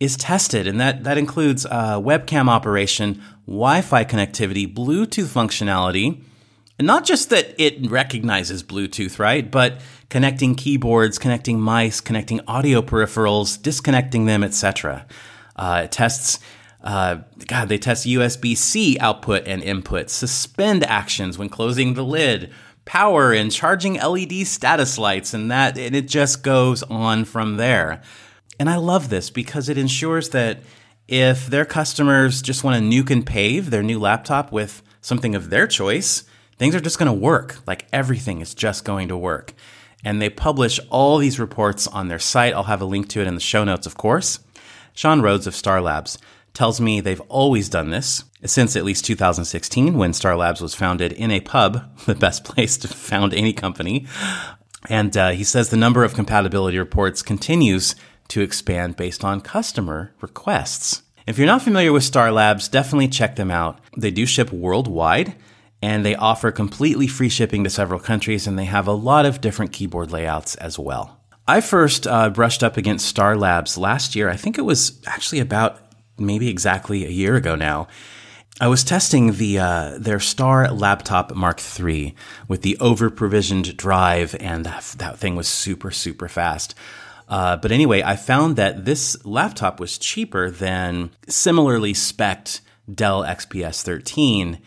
is 0.00 0.18
tested. 0.18 0.66
And 0.66 0.78
that, 0.78 1.02
that 1.04 1.16
includes 1.16 1.64
uh, 1.64 1.98
webcam 1.98 2.46
operation, 2.46 3.22
Wi 3.46 3.80
Fi 3.80 4.04
connectivity, 4.04 4.70
Bluetooth 4.70 5.32
functionality. 5.32 6.22
And 6.78 6.86
not 6.86 7.06
just 7.06 7.30
that 7.30 7.54
it 7.56 7.90
recognizes 7.90 8.62
Bluetooth, 8.62 9.18
right? 9.18 9.50
But 9.50 9.80
connecting 10.10 10.54
keyboards, 10.54 11.18
connecting 11.18 11.58
mice, 11.58 12.02
connecting 12.02 12.42
audio 12.46 12.82
peripherals, 12.82 13.62
disconnecting 13.62 14.26
them, 14.26 14.44
etc. 14.44 15.06
Uh, 15.56 15.82
it 15.84 15.92
tests 15.92 16.38
uh, 16.82 17.20
God, 17.46 17.70
they 17.70 17.78
test 17.78 18.06
USB 18.06 18.54
C 18.54 18.98
output 19.00 19.48
and 19.48 19.62
input, 19.62 20.10
suspend 20.10 20.84
actions 20.84 21.38
when 21.38 21.48
closing 21.48 21.94
the 21.94 22.04
lid, 22.04 22.52
power 22.84 23.32
and 23.32 23.50
charging 23.50 23.94
LED 23.94 24.46
status 24.46 24.98
lights, 24.98 25.34
and 25.34 25.50
that, 25.50 25.78
and 25.78 25.94
it 25.94 26.08
just 26.08 26.42
goes 26.42 26.82
on 26.84 27.24
from 27.24 27.56
there. 27.56 28.02
And 28.58 28.70
I 28.70 28.76
love 28.76 29.08
this 29.08 29.30
because 29.30 29.68
it 29.68 29.78
ensures 29.78 30.30
that 30.30 30.60
if 31.08 31.46
their 31.46 31.64
customers 31.64 32.40
just 32.40 32.64
want 32.64 32.76
to 32.76 32.82
nuke 32.82 33.10
and 33.10 33.26
pave 33.26 33.70
their 33.70 33.82
new 33.82 33.98
laptop 33.98 34.52
with 34.52 34.82
something 35.00 35.34
of 35.34 35.50
their 35.50 35.66
choice, 35.66 36.24
things 36.56 36.74
are 36.74 36.80
just 36.80 36.98
going 36.98 37.08
to 37.08 37.12
work. 37.12 37.58
Like 37.66 37.86
everything 37.92 38.40
is 38.40 38.54
just 38.54 38.84
going 38.84 39.08
to 39.08 39.16
work. 39.16 39.52
And 40.04 40.20
they 40.20 40.30
publish 40.30 40.78
all 40.90 41.18
these 41.18 41.40
reports 41.40 41.86
on 41.86 42.08
their 42.08 42.18
site. 42.18 42.54
I'll 42.54 42.64
have 42.64 42.82
a 42.82 42.86
link 42.86 43.08
to 43.10 43.20
it 43.20 43.26
in 43.26 43.34
the 43.34 43.40
show 43.40 43.64
notes, 43.64 43.86
of 43.86 43.96
course. 43.96 44.38
Sean 44.94 45.20
Rhodes 45.20 45.46
of 45.46 45.56
Star 45.56 45.80
Labs 45.80 46.18
tells 46.54 46.80
me 46.80 47.00
they've 47.00 47.20
always 47.22 47.68
done 47.68 47.90
this 47.90 48.24
since 48.44 48.76
at 48.76 48.84
least 48.84 49.04
2016 49.04 49.98
when 49.98 50.12
Star 50.12 50.36
Labs 50.36 50.60
was 50.60 50.74
founded 50.74 51.12
in 51.12 51.30
a 51.30 51.40
pub, 51.40 51.98
the 52.06 52.14
best 52.14 52.44
place 52.44 52.76
to 52.78 52.88
found 52.88 53.34
any 53.34 53.52
company. 53.52 54.06
And 54.88 55.16
uh, 55.16 55.30
he 55.30 55.44
says 55.44 55.70
the 55.70 55.76
number 55.76 56.04
of 56.04 56.14
compatibility 56.14 56.78
reports 56.78 57.22
continues 57.22 57.94
to 58.28 58.40
expand 58.40 58.96
based 58.96 59.24
on 59.24 59.40
customer 59.40 60.14
requests. 60.20 61.02
If 61.26 61.38
you're 61.38 61.46
not 61.46 61.62
familiar 61.62 61.92
with 61.92 62.04
Star 62.04 62.30
Labs, 62.30 62.68
definitely 62.68 63.08
check 63.08 63.36
them 63.36 63.50
out. 63.50 63.80
They 63.96 64.10
do 64.10 64.26
ship 64.26 64.52
worldwide 64.52 65.34
and 65.80 66.04
they 66.04 66.14
offer 66.14 66.50
completely 66.50 67.06
free 67.06 67.28
shipping 67.28 67.64
to 67.64 67.70
several 67.70 68.00
countries 68.00 68.46
and 68.46 68.58
they 68.58 68.66
have 68.66 68.86
a 68.86 68.92
lot 68.92 69.26
of 69.26 69.40
different 69.40 69.72
keyboard 69.72 70.12
layouts 70.12 70.54
as 70.56 70.78
well. 70.78 71.20
I 71.46 71.60
first 71.60 72.06
uh, 72.06 72.30
brushed 72.30 72.62
up 72.62 72.76
against 72.76 73.06
Star 73.06 73.36
Labs 73.36 73.76
last 73.76 74.14
year. 74.14 74.30
I 74.30 74.36
think 74.36 74.56
it 74.56 74.62
was 74.62 75.00
actually 75.06 75.40
about 75.40 75.83
maybe 76.18 76.48
exactly 76.48 77.04
a 77.04 77.10
year 77.10 77.36
ago 77.36 77.54
now. 77.54 77.88
I 78.60 78.68
was 78.68 78.84
testing 78.84 79.32
the 79.32 79.58
uh, 79.58 79.98
their 79.98 80.20
Star 80.20 80.70
Laptop 80.70 81.34
Mark 81.34 81.60
III 81.60 82.14
with 82.46 82.62
the 82.62 82.78
over 82.78 83.10
provisioned 83.10 83.76
drive, 83.76 84.36
and 84.38 84.64
that, 84.64 84.94
that, 84.98 85.18
thing 85.18 85.34
was 85.34 85.48
super 85.48 85.90
super 85.90 86.28
fast. 86.28 86.74
Uh, 87.28 87.56
but 87.56 87.72
anyway, 87.72 88.02
I 88.02 88.14
found 88.14 88.54
that 88.56 88.84
this 88.84 89.24
laptop 89.24 89.80
was 89.80 89.98
cheaper 89.98 90.50
than 90.50 91.10
similarly 91.26 91.94
spec'd 91.94 92.60
Dell 92.92 93.22
XPS 93.22 93.82
13, 93.82 94.60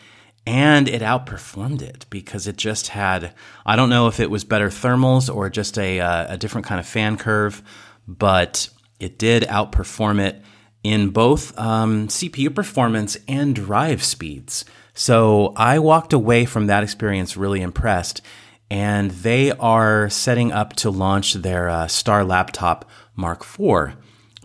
and 0.45 0.89
it 0.89 1.01
outperformed 1.01 1.81
it 1.81 2.05
because 2.09 2.45
it 2.45 2.57
just 2.57 2.89
had 2.89 3.33
I 3.65 3.77
don't 3.77 3.89
know 3.89 4.07
if 4.07 4.19
it 4.19 4.29
was 4.29 4.43
better 4.43 4.67
thermals 4.67 5.33
or 5.33 5.49
just 5.49 5.77
a 5.77 6.01
uh, 6.01 6.33
a 6.33 6.37
different 6.37 6.67
kind 6.67 6.81
of 6.81 6.85
fan 6.85 7.15
curve, 7.15 7.61
but 8.05 8.67
it 8.99 9.17
did 9.17 9.43
outperform 9.43 10.19
it 10.19 10.41
in 10.83 11.09
both 11.09 11.57
um, 11.57 12.07
CPU 12.07 12.53
performance 12.53 13.17
and 13.27 13.55
drive 13.55 14.03
speeds. 14.03 14.65
So 14.93 15.53
I 15.55 15.79
walked 15.79 16.13
away 16.13 16.45
from 16.45 16.67
that 16.67 16.83
experience 16.83 17.37
really 17.37 17.61
impressed. 17.61 18.21
And 18.69 19.11
they 19.11 19.51
are 19.51 20.09
setting 20.09 20.51
up 20.51 20.73
to 20.77 20.89
launch 20.89 21.35
their 21.35 21.69
uh, 21.69 21.87
Star 21.87 22.25
Laptop 22.25 22.83
Mark 23.15 23.41
IV 23.41 23.95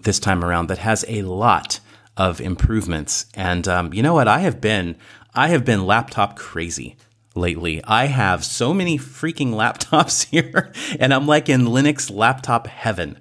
this 0.03 0.21
time 0.21 0.45
around 0.45 0.69
that 0.69 0.79
has 0.79 1.05
a 1.09 1.23
lot 1.23 1.81
of 2.17 2.41
improvements. 2.41 3.27
And 3.35 3.67
um, 3.67 3.93
you 3.93 4.03
know 4.03 4.15
what? 4.15 4.29
I 4.29 4.41
have 4.41 4.61
been 4.61 4.97
I 5.35 5.49
have 5.49 5.65
been 5.65 5.87
laptop 5.87 6.37
crazy 6.37 6.97
lately. 7.35 7.83
I 7.85 8.07
have 8.07 8.45
so 8.45 8.75
many 8.75 8.99
freaking 8.99 9.53
laptops 9.55 10.27
here, 10.29 10.73
and 11.01 11.13
I'm 11.15 11.27
like 11.27 11.49
in 11.49 11.63
Linux 11.63 12.15
laptop 12.15 12.67
heaven. 12.67 13.19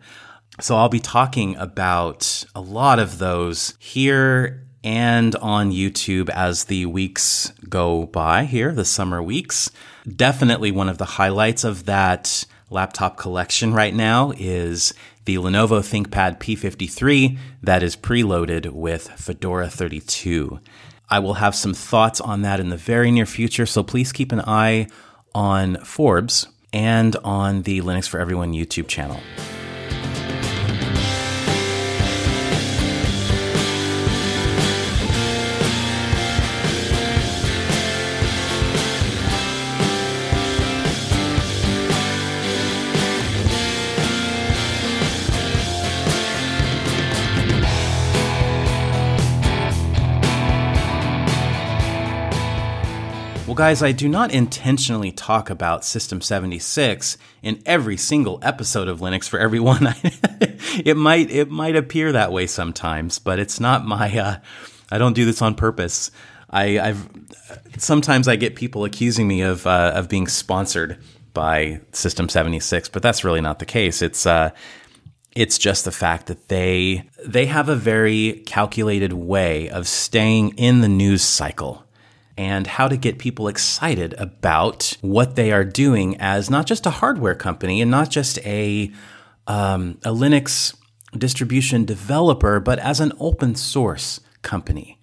So 0.62 0.76
I'll 0.76 0.89
be 0.89 1.00
talking 1.00 1.56
about 1.56 2.45
a 2.54 2.62
lot 2.62 3.00
of 3.00 3.17
those 3.17 3.74
here 3.80 4.67
and 4.84 5.36
on 5.38 5.71
YouTube 5.71 6.30
as 6.30 6.65
the 6.65 6.86
weeks 6.86 7.52
go 7.67 8.06
by 8.06 8.45
here, 8.45 8.71
the 8.71 8.86
summer 8.86 9.24
weeks. 9.24 9.71
Definitely 10.08 10.69
one 10.69 10.88
of 10.88 11.00
the 11.00 11.06
highlights 11.06 11.63
of 11.63 11.86
that 11.86 12.45
laptop 12.69 13.17
collection 13.17 13.74
right 13.74 13.93
now 13.93 14.34
is 14.38 14.93
the 15.26 15.38
Lenovo 15.38 15.80
ThinkPad 15.80 16.39
P53 16.39 17.39
that 17.63 17.82
is 17.82 17.95
preloaded 17.95 18.69
with 18.69 19.08
Fedora 19.10 19.67
32. 19.67 20.60
I 21.10 21.17
will 21.17 21.36
have 21.36 21.56
some 21.56 21.74
thoughts 21.74 22.21
on 22.21 22.43
that 22.43 22.60
in 22.60 22.69
the 22.69 22.78
very 22.78 23.10
near 23.10 23.26
future, 23.26 23.65
so 23.65 23.82
please 23.82 24.12
keep 24.12 24.32
an 24.32 24.41
eye 24.41 24.88
on 25.34 25.78
Forbes 25.78 26.47
and 26.71 27.15
on 27.24 27.63
the 27.63 27.82
Linux 27.82 28.08
for 28.08 28.19
Everyone 28.19 28.54
YouTube 28.54 28.88
channel. 28.88 29.19
Guys, 53.62 53.84
I 53.84 53.91
do 53.91 54.10
not 54.10 54.34
intentionally 54.34 55.12
talk 55.12 55.52
about 55.52 55.86
System 55.86 56.19
76 56.19 57.15
in 57.43 57.62
every 57.63 57.95
single 57.95 58.39
episode 58.41 58.88
of 58.88 59.02
Linux 59.02 59.30
for 59.30 59.39
everyone. 59.39 59.93
it 60.84 60.97
might 60.97 61.30
it 61.30 61.52
might 61.52 61.76
appear 61.76 62.12
that 62.12 62.32
way 62.32 62.47
sometimes, 62.47 63.19
but 63.19 63.38
it's 63.38 63.60
not 63.60 63.86
my. 63.86 64.17
Uh, 64.17 64.38
I 64.89 64.97
don't 64.97 65.13
do 65.13 65.26
this 65.26 65.43
on 65.43 65.54
purpose. 65.54 66.10
I, 66.50 66.69
have 66.69 67.08
sometimes 67.78 68.28
I 68.28 68.36
get 68.36 68.56
people 68.56 68.84
accusing 68.84 69.28
me 69.28 69.41
of 69.41 69.67
uh, 69.67 69.91
of 69.93 70.10
being 70.10 70.26
sponsored 70.26 70.97
by 71.36 71.82
System 71.91 72.30
76, 72.30 72.89
but 72.89 73.04
that's 73.04 73.24
really 73.24 73.41
not 73.41 73.60
the 73.60 73.67
case. 73.67 74.02
It's 74.02 74.26
uh, 74.26 74.50
it's 75.36 75.60
just 75.60 75.86
the 75.86 75.91
fact 75.91 76.26
that 76.26 76.47
they 76.47 77.08
they 77.24 77.45
have 77.45 77.69
a 77.69 77.76
very 77.76 78.41
calculated 78.47 79.13
way 79.13 79.69
of 79.69 79.88
staying 79.88 80.58
in 80.58 80.82
the 80.82 80.89
news 80.89 81.21
cycle 81.21 81.86
and 82.41 82.65
how 82.65 82.88
to 82.88 82.97
get 82.97 83.19
people 83.19 83.47
excited 83.47 84.15
about 84.17 84.97
what 85.01 85.36
they 85.36 85.51
are 85.51 85.63
doing 85.63 86.17
as 86.19 86.49
not 86.49 86.65
just 86.65 86.88
a 86.88 86.89
hardware 86.89 87.36
company 87.36 87.84
and 87.84 87.91
not 87.91 88.10
just 88.10 88.39
a, 88.39 88.91
um, 89.45 89.99
a 90.04 90.10
Linux 90.10 90.75
distribution 91.15 91.86
developer, 91.86 92.60
but 92.60 92.80
as 92.80 92.99
an 92.99 93.13
open 93.19 93.54
source 93.54 94.21
company. 94.41 94.99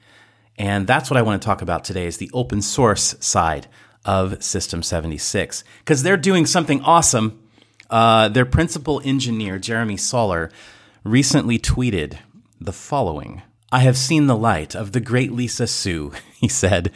And 0.56 0.88
that's 0.88 1.10
what 1.10 1.16
I 1.16 1.22
want 1.22 1.40
to 1.40 1.46
talk 1.46 1.62
about 1.62 1.84
today 1.84 2.06
is 2.06 2.16
the 2.16 2.30
open 2.34 2.60
source 2.60 3.14
side 3.20 3.68
of 4.04 4.42
System 4.42 4.82
76 4.82 5.62
because 5.78 6.02
they're 6.02 6.16
doing 6.16 6.44
something 6.44 6.82
awesome. 6.82 7.40
Uh, 7.88 8.28
their 8.28 8.46
principal 8.46 9.00
engineer, 9.04 9.60
Jeremy 9.60 9.96
Soller, 9.96 10.50
recently 11.04 11.56
tweeted 11.56 12.18
the 12.60 12.72
following. 12.72 13.42
I 13.70 13.80
have 13.80 13.96
seen 13.96 14.26
the 14.26 14.36
light 14.36 14.74
of 14.74 14.90
the 14.90 15.00
great 15.00 15.30
Lisa 15.30 15.68
Su, 15.68 16.10
he 16.40 16.48
said. 16.48 16.90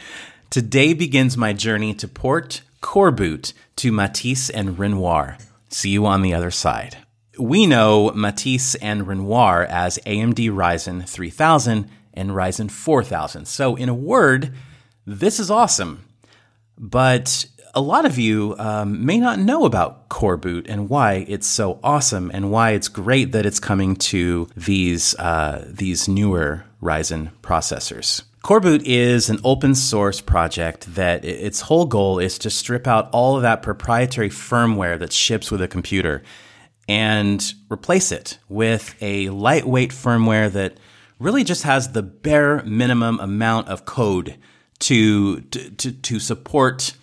Today 0.53 0.93
begins 0.93 1.39
my 1.39 1.55
journey 1.55 1.95
to 1.95 2.07
port 2.07 2.61
Coreboot 2.83 3.55
to 3.77 3.91
Matisse 3.91 4.51
and 4.51 4.79
Renoir. 4.79 5.39
See 5.71 5.89
you 5.89 6.05
on 6.05 6.21
the 6.21 6.35
other 6.35 6.51
side. 6.51 6.99
We 7.39 7.67
know 7.67 8.13
Matisse 8.15 8.75
and 8.75 9.09
Renoir 9.09 9.65
as 9.65 9.99
AMD 10.05 10.51
Ryzen 10.51 11.09
3000 11.09 11.89
and 12.13 12.31
Ryzen 12.33 12.71
4000. 12.71 13.47
So, 13.47 13.77
in 13.77 13.89
a 13.89 13.95
word, 13.95 14.53
this 15.07 15.41
is 15.41 15.51
awesome. 15.51 16.05
But 16.77 17.47
a 17.73 17.81
lot 17.81 18.05
of 18.05 18.19
you 18.19 18.55
um, 18.59 19.07
may 19.07 19.19
not 19.19 19.39
know 19.39 19.65
about 19.65 20.11
Core 20.11 20.37
Boot 20.37 20.67
and 20.69 20.91
why 20.91 21.25
it's 21.29 21.47
so 21.47 21.81
awesome 21.83 22.31
and 22.35 22.51
why 22.51 22.73
it's 22.73 22.89
great 22.89 23.33
that 23.33 23.47
it's 23.47 23.59
coming 23.59 23.97
to 23.97 24.51
these 24.55 25.15
uh, 25.15 25.65
these 25.67 26.09
newer 26.09 26.65
Ryzen 26.83 27.31
processors. 27.41 28.25
Core 28.43 28.59
Boot 28.59 28.83
is 28.85 29.31
an 29.31 29.39
open 29.45 29.73
source 29.73 30.21
project 30.21 30.97
that 30.97 31.25
its 31.25 31.61
whole 31.61 31.87
goal 31.87 32.19
is 32.19 32.39
to 32.39 32.51
strip 32.51 32.89
out 32.89 33.09
all 33.13 33.37
of 33.37 33.43
that 33.43 33.63
proprietary 33.63 34.31
firmware 34.31 34.99
that 34.99 35.13
ships 35.13 35.53
with 35.53 35.63
a 35.63 35.69
computer 35.69 36.25
and 36.89 37.55
replace 37.71 38.11
it 38.11 38.39
with 38.49 38.97
a 39.01 39.31
lightweight 39.31 39.93
firmware 39.93 40.51
that 40.51 40.77
really 41.21 41.45
just 41.45 41.63
has 41.63 41.93
the 41.93 42.03
bare 42.03 42.65
minimum 42.65 43.21
amount 43.21 43.69
of 43.69 43.85
code 43.85 44.37
to, 44.81 45.41
to, 45.43 45.93
to 45.93 46.19
support 46.19 46.95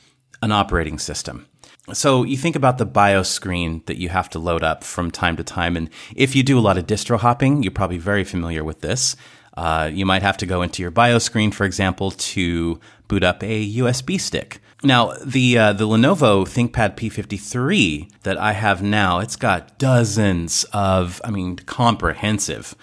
an 0.41 0.51
operating 0.51 0.99
system. 0.99 1.47
So 1.93 2.23
you 2.23 2.35
think 2.35 2.57
about 2.57 2.79
the 2.79 2.85
BIOS 2.85 3.29
screen 3.29 3.81
that 3.85 3.97
you 3.97 4.09
have 4.09 4.29
to 4.31 4.39
load 4.39 4.61
up 4.61 4.83
from 4.83 5.09
time 5.09 5.37
to 5.37 5.43
time. 5.45 5.77
And 5.77 5.89
if 6.17 6.35
you 6.35 6.43
do 6.43 6.59
a 6.59 6.61
lot 6.61 6.77
of 6.77 6.85
distro 6.85 7.17
hopping, 7.17 7.63
you're 7.63 7.71
probably 7.71 7.97
very 7.97 8.25
familiar 8.25 8.63
with 8.65 8.81
this. 8.81 9.15
Uh, 9.59 9.91
you 9.93 10.05
might 10.05 10.21
have 10.21 10.37
to 10.37 10.45
go 10.45 10.61
into 10.61 10.81
your 10.81 10.89
BIOS 10.89 11.25
screen, 11.25 11.51
for 11.51 11.65
example, 11.65 12.11
to 12.11 12.79
boot 13.09 13.25
up 13.25 13.43
a 13.43 13.73
USB 13.73 14.17
stick. 14.17 14.61
Now, 14.83 15.11
the 15.21 15.57
uh, 15.57 15.73
the 15.73 15.85
Lenovo 15.85 16.45
ThinkPad 16.45 16.95
P53 16.95 18.09
that 18.23 18.37
I 18.37 18.53
have 18.53 18.81
now, 18.81 19.19
it's 19.19 19.35
got 19.35 19.77
dozens 19.77 20.63
of, 20.71 21.21
I 21.25 21.31
mean, 21.31 21.57
comprehensive 21.57 22.73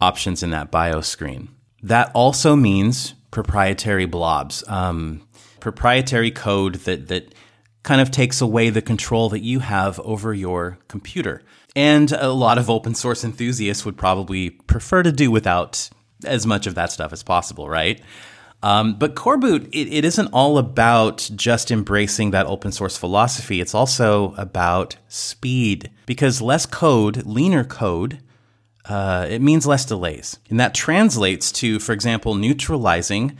options 0.00 0.42
in 0.42 0.50
that 0.50 0.72
BIOS 0.72 1.06
screen. 1.06 1.50
That 1.84 2.10
also 2.14 2.56
means 2.56 3.14
proprietary 3.30 4.06
blobs, 4.06 4.64
um, 4.66 5.24
proprietary 5.60 6.32
code 6.32 6.74
that 6.86 7.06
that 7.06 7.32
kind 7.84 8.00
of 8.00 8.10
takes 8.10 8.40
away 8.40 8.70
the 8.70 8.82
control 8.82 9.28
that 9.28 9.44
you 9.44 9.60
have 9.60 10.00
over 10.00 10.34
your 10.34 10.78
computer. 10.88 11.42
And 11.76 12.10
a 12.10 12.32
lot 12.32 12.58
of 12.58 12.68
open 12.68 12.96
source 12.96 13.22
enthusiasts 13.22 13.84
would 13.84 13.96
probably 13.96 14.50
prefer 14.50 15.04
to 15.04 15.12
do 15.12 15.30
without 15.30 15.90
as 16.24 16.46
much 16.46 16.66
of 16.66 16.74
that 16.74 16.92
stuff 16.92 17.12
as 17.12 17.22
possible, 17.22 17.68
right? 17.68 18.00
Um, 18.62 18.94
but 18.94 19.14
Core 19.14 19.36
Boot, 19.36 19.68
it, 19.72 19.92
it 19.92 20.06
isn't 20.06 20.28
all 20.28 20.56
about 20.56 21.28
just 21.36 21.70
embracing 21.70 22.30
that 22.30 22.46
open 22.46 22.72
source 22.72 22.96
philosophy. 22.96 23.60
It's 23.60 23.74
also 23.74 24.34
about 24.38 24.96
speed 25.06 25.90
because 26.06 26.40
less 26.40 26.64
code, 26.64 27.26
leaner 27.26 27.64
code, 27.64 28.20
uh, 28.86 29.26
it 29.28 29.42
means 29.42 29.66
less 29.66 29.84
delays. 29.84 30.38
And 30.48 30.58
that 30.60 30.74
translates 30.74 31.52
to, 31.52 31.78
for 31.78 31.92
example, 31.92 32.34
neutralizing 32.34 33.36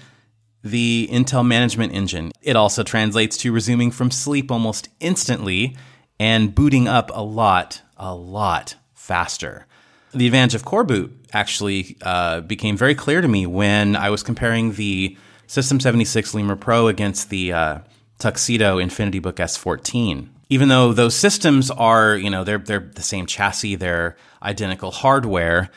the 0.63 1.09
Intel 1.11 1.47
management 1.47 1.95
engine. 1.95 2.33
It 2.43 2.57
also 2.57 2.83
translates 2.83 3.39
to 3.39 3.53
resuming 3.53 3.91
from 3.91 4.11
sleep 4.11 4.51
almost 4.51 4.89
instantly 5.01 5.77
and 6.21 6.55
booting 6.55 6.87
up 6.87 7.11
a 7.15 7.23
lot, 7.23 7.81
a 7.97 8.15
lot 8.15 8.77
faster. 8.93 9.67
The 10.13 10.27
advantage 10.27 10.55
of 10.55 10.65
Core 10.65 10.85
Boot 10.85 11.24
actually 11.35 11.97
uh, 12.03 12.41
became 12.41 12.77
very 12.77 12.95
clear 12.95 13.21
to 13.21 13.29
me 13.29 13.47
when 13.47 13.97
I 13.97 14.11
was 14.11 14.23
comparing 14.23 14.73
the 14.73 15.17
System 15.47 15.81
76 15.81 16.33
Lemur 16.35 16.57
Pro 16.57 16.89
against 16.89 17.29
the 17.29 17.53
uh, 17.53 17.79
Tuxedo 18.19 18.79
InfinityBook 18.79 19.35
S14 19.35 20.29
even 20.49 20.69
though 20.69 20.93
those 20.93 21.15
systems 21.15 21.71
are, 21.71 22.17
you 22.17 22.31
know, 22.31 22.45
they're 22.45 22.59
they're 22.59 22.91
the 22.95 23.03
same 23.03 23.27
chassis, 23.27 23.77
they're 23.77 24.17
identical 24.43 24.91
hardware. 24.91 25.71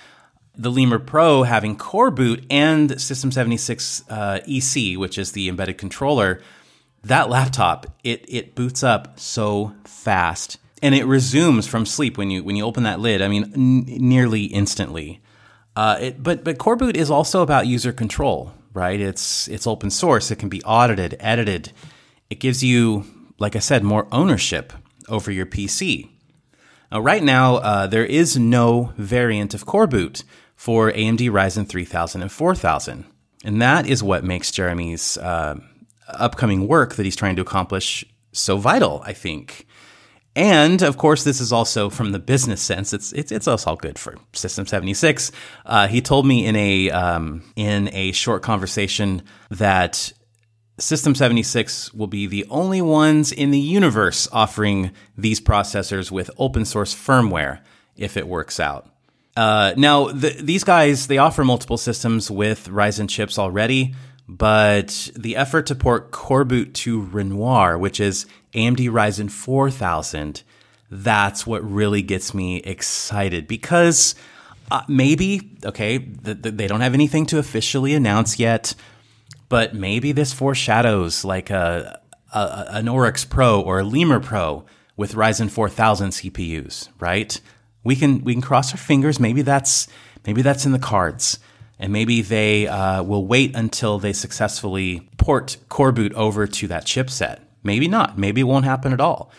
The 0.56 0.72
Lemur 0.72 1.00
Pro 1.00 1.44
having 1.44 1.76
Core 1.76 2.12
Boot 2.12 2.46
and 2.50 3.00
System 3.00 3.32
76 3.32 4.04
uh, 4.10 4.40
EC, 4.48 4.98
which 4.98 5.18
is 5.18 5.32
the 5.32 5.50
embedded 5.50 5.78
controller, 5.78 6.42
that 7.04 7.30
laptop 7.30 7.88
it 8.04 8.26
it 8.28 8.56
boots 8.56 8.84
up 8.84 9.20
so 9.20 9.74
fast 9.86 10.58
and 10.82 10.94
it 10.94 11.06
resumes 11.06 11.68
from 11.68 11.86
sleep 11.86 12.18
when 12.18 12.30
you 12.30 12.44
when 12.44 12.56
you 12.56 12.66
open 12.66 12.84
that 12.84 13.00
lid. 13.00 13.22
I 13.22 13.28
mean, 13.28 13.52
n- 13.56 13.86
nearly 13.88 14.46
instantly. 14.46 15.22
Uh, 15.78 15.98
it, 16.02 16.24
but 16.24 16.44
but 16.44 16.58
Core 16.58 16.76
Boot 16.76 16.98
is 16.98 17.12
also 17.12 17.44
about 17.44 17.68
user 17.68 17.94
control, 17.94 18.52
right? 18.74 19.00
It's 19.00 19.48
it's 19.48 19.68
open 19.68 19.92
source. 19.92 20.32
It 20.32 20.40
can 20.40 20.50
be 20.50 20.64
audited, 20.64 21.16
edited. 21.20 21.72
It 22.30 22.40
gives 22.40 22.64
you 22.64 23.06
like 23.40 23.56
I 23.56 23.60
said, 23.60 23.84
more 23.84 24.08
ownership 24.12 24.74
over 25.08 25.32
your 25.32 25.46
PC. 25.46 26.10
Now, 26.92 27.00
right 27.00 27.24
now, 27.24 27.56
uh, 27.58 27.88
there 27.88 28.06
is 28.06 28.38
no 28.38 28.94
variant 28.98 29.54
of 29.54 29.66
Core 29.66 29.88
Boot 29.88 30.24
for 30.56 30.92
AMD 30.92 31.20
Ryzen 31.30 31.68
3000 31.68 32.22
and 32.22 32.32
4000. 32.32 33.06
And 33.44 33.62
that 33.62 33.86
is 33.86 34.02
what 34.02 34.24
makes 34.24 34.52
Jeremy's 34.52 35.18
uh, 35.18 35.60
upcoming 36.08 36.68
work 36.68 36.96
that 36.96 37.04
he's 37.04 37.16
trying 37.16 37.36
to 37.36 37.42
accomplish 37.42 38.04
so 38.32 38.58
vital, 38.58 39.04
I 39.06 39.14
think. 39.14 39.67
And 40.38 40.84
of 40.84 40.98
course, 40.98 41.24
this 41.24 41.42
is 41.42 41.52
also 41.52 41.90
from 41.90 42.12
the 42.12 42.20
business 42.20 42.62
sense. 42.62 42.94
It's 42.94 43.12
it's 43.12 43.32
it's 43.32 43.48
also 43.48 43.76
good 43.76 43.98
for 43.98 44.16
System 44.34 44.68
seventy 44.68 44.94
six. 44.94 45.32
Uh, 45.66 45.88
he 45.88 46.00
told 46.00 46.28
me 46.28 46.46
in 46.46 46.56
a 46.56 46.92
um, 46.92 47.42
in 47.56 47.90
a 47.92 48.12
short 48.12 48.44
conversation 48.44 49.24
that 49.50 50.14
System 50.80 51.16
76 51.16 51.92
will 51.96 52.06
be 52.06 52.28
the 52.28 52.46
only 52.52 52.84
ones 52.84 53.32
in 53.32 53.50
the 53.50 53.60
universe 53.60 54.28
offering 54.32 54.92
these 55.18 55.42
processors 55.42 56.12
with 56.12 56.30
open 56.38 56.66
source 56.66 56.94
firmware 56.94 57.62
if 57.96 58.16
it 58.16 58.28
works 58.28 58.60
out. 58.60 58.88
Uh, 59.36 59.74
now, 59.76 60.10
the, 60.10 60.30
these 60.40 60.64
guys, 60.64 61.08
they 61.08 61.18
offer 61.18 61.44
multiple 61.44 61.78
systems 61.78 62.30
with 62.30 62.68
Ryzen 62.68 63.10
chips 63.10 63.40
already, 63.40 63.96
but 64.28 65.10
the 65.16 65.36
effort 65.36 65.66
to 65.68 65.76
port 65.76 66.12
Core 66.12 66.44
Boot 66.44 66.74
to 66.76 67.02
Renoir, 67.02 67.78
which 67.78 68.00
is 68.00 68.26
AMD 68.54 68.90
Ryzen 68.90 69.32
4000, 69.32 70.44
that's 70.90 71.48
what 71.48 71.64
really 71.70 72.02
gets 72.02 72.34
me 72.34 72.58
excited 72.58 73.48
because 73.48 74.16
uh, 74.70 74.82
maybe, 74.88 75.58
okay, 75.66 75.98
they 75.98 76.68
don't 76.68 76.82
have 76.82 76.94
anything 76.94 77.26
to 77.28 77.40
officially 77.40 77.94
announce 77.94 78.40
yet 78.40 78.74
but 79.50 79.74
maybe 79.74 80.12
this 80.12 80.34
foreshadows 80.34 81.24
like 81.24 81.50
a, 81.50 82.00
a 82.34 82.66
an 82.70 82.88
Oryx 82.88 83.26
Pro 83.26 83.62
or 83.62 83.80
a 83.80 83.84
Lemur 83.84 84.20
Pro 84.20 84.66
with 84.96 85.14
Ryzen 85.14 85.50
4000 85.50 86.10
CPUs, 86.10 86.90
right? 87.00 87.40
We 87.84 87.96
can 87.96 88.24
we 88.24 88.34
can 88.34 88.42
cross 88.42 88.72
our 88.72 88.78
fingers. 88.78 89.20
Maybe 89.20 89.42
that's 89.42 89.88
maybe 90.26 90.42
that's 90.42 90.66
in 90.66 90.72
the 90.72 90.80
cards, 90.80 91.40
and 91.80 91.94
maybe 91.94 92.22
they 92.22 92.68
uh, 92.68 93.04
will 93.04 93.26
wait 93.26 93.56
until 93.56 94.00
they 94.00 94.14
successfully 94.14 95.10
port 95.18 95.58
Core 95.70 95.92
Boot 95.92 96.14
over 96.14 96.48
to 96.48 96.68
that 96.68 96.86
chipset. 96.86 97.40
Maybe 97.64 97.88
not. 97.88 98.18
Maybe 98.18 98.42
it 98.42 98.46
won't 98.46 98.66
happen 98.66 98.94
at 98.94 99.02
all. 99.02 99.32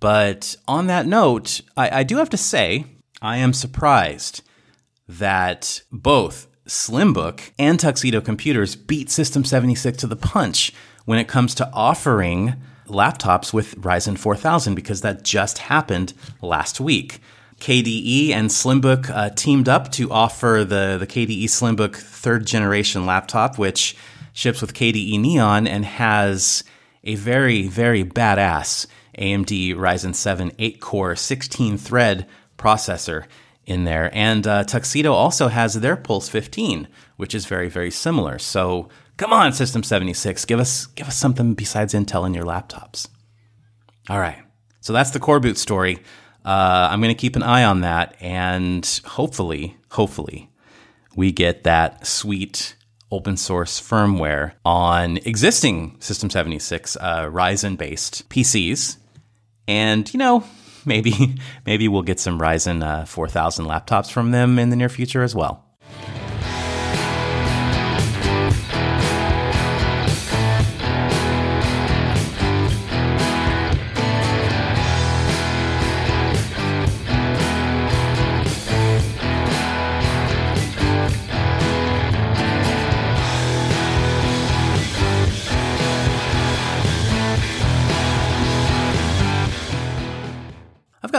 But 0.00 0.56
on 0.66 0.86
that 0.88 1.06
note, 1.06 1.60
I, 1.76 2.00
I 2.00 2.02
do 2.02 2.16
have 2.16 2.30
to 2.30 2.36
say 2.36 2.86
I 3.20 3.36
am 3.36 3.52
surprised 3.52 4.42
that 5.08 5.82
both 5.92 6.48
Slimbook 6.66 7.52
and 7.58 7.78
Tuxedo 7.78 8.20
Computers 8.20 8.76
beat 8.76 9.10
System 9.10 9.44
76 9.44 9.98
to 9.98 10.06
the 10.06 10.16
punch 10.16 10.72
when 11.04 11.18
it 11.18 11.28
comes 11.28 11.54
to 11.56 11.70
offering 11.72 12.54
laptops 12.86 13.52
with 13.52 13.76
Ryzen 13.80 14.18
4000 14.18 14.74
because 14.74 15.00
that 15.00 15.22
just 15.22 15.58
happened 15.58 16.14
last 16.40 16.80
week. 16.80 17.20
KDE 17.62 18.30
and 18.30 18.50
Slimbook 18.50 19.08
uh, 19.08 19.30
teamed 19.30 19.68
up 19.68 19.92
to 19.92 20.10
offer 20.10 20.64
the, 20.68 20.96
the 20.98 21.06
KDE 21.06 21.44
Slimbook 21.44 21.94
third 21.94 22.44
generation 22.44 23.06
laptop, 23.06 23.56
which 23.56 23.96
ships 24.32 24.60
with 24.60 24.74
KDE 24.74 25.20
Neon 25.20 25.68
and 25.68 25.84
has 25.84 26.64
a 27.04 27.14
very, 27.14 27.68
very 27.68 28.02
badass 28.02 28.88
AMD 29.16 29.76
Ryzen 29.76 30.12
7 30.12 30.50
8 30.58 30.80
core 30.80 31.14
16 31.14 31.78
thread 31.78 32.26
processor 32.58 33.26
in 33.64 33.84
there. 33.84 34.10
And 34.12 34.44
uh, 34.44 34.64
Tuxedo 34.64 35.12
also 35.12 35.46
has 35.46 35.74
their 35.74 35.94
Pulse 35.94 36.28
15, 36.28 36.88
which 37.16 37.32
is 37.32 37.46
very, 37.46 37.68
very 37.68 37.92
similar. 37.92 38.40
So 38.40 38.88
come 39.18 39.32
on, 39.32 39.52
System 39.52 39.84
76, 39.84 40.44
give 40.46 40.58
us 40.58 40.86
give 40.86 41.06
us 41.06 41.16
something 41.16 41.54
besides 41.54 41.94
Intel 41.94 42.26
in 42.26 42.34
your 42.34 42.44
laptops. 42.44 43.06
All 44.08 44.18
right, 44.18 44.42
so 44.80 44.92
that's 44.92 45.12
the 45.12 45.20
core 45.20 45.38
boot 45.38 45.58
story. 45.58 46.00
Uh, 46.44 46.88
I'm 46.90 47.00
going 47.00 47.14
to 47.14 47.20
keep 47.20 47.36
an 47.36 47.42
eye 47.42 47.64
on 47.64 47.82
that, 47.82 48.16
and 48.20 49.00
hopefully, 49.04 49.76
hopefully, 49.90 50.50
we 51.14 51.32
get 51.32 51.64
that 51.64 52.06
sweet 52.06 52.74
open 53.10 53.36
source 53.36 53.80
firmware 53.80 54.52
on 54.64 55.18
existing 55.18 55.96
System 56.00 56.30
76 56.30 56.96
uh, 56.96 57.26
Ryzen 57.26 57.76
based 57.76 58.28
PCs. 58.30 58.96
And, 59.68 60.12
you 60.12 60.18
know, 60.18 60.44
maybe 60.84 61.36
maybe 61.66 61.86
we'll 61.88 62.02
get 62.02 62.18
some 62.18 62.40
Ryzen 62.40 62.82
uh, 62.82 63.04
4000 63.04 63.66
laptops 63.66 64.10
from 64.10 64.30
them 64.30 64.58
in 64.58 64.70
the 64.70 64.76
near 64.76 64.88
future 64.88 65.22
as 65.22 65.34
well. 65.34 65.64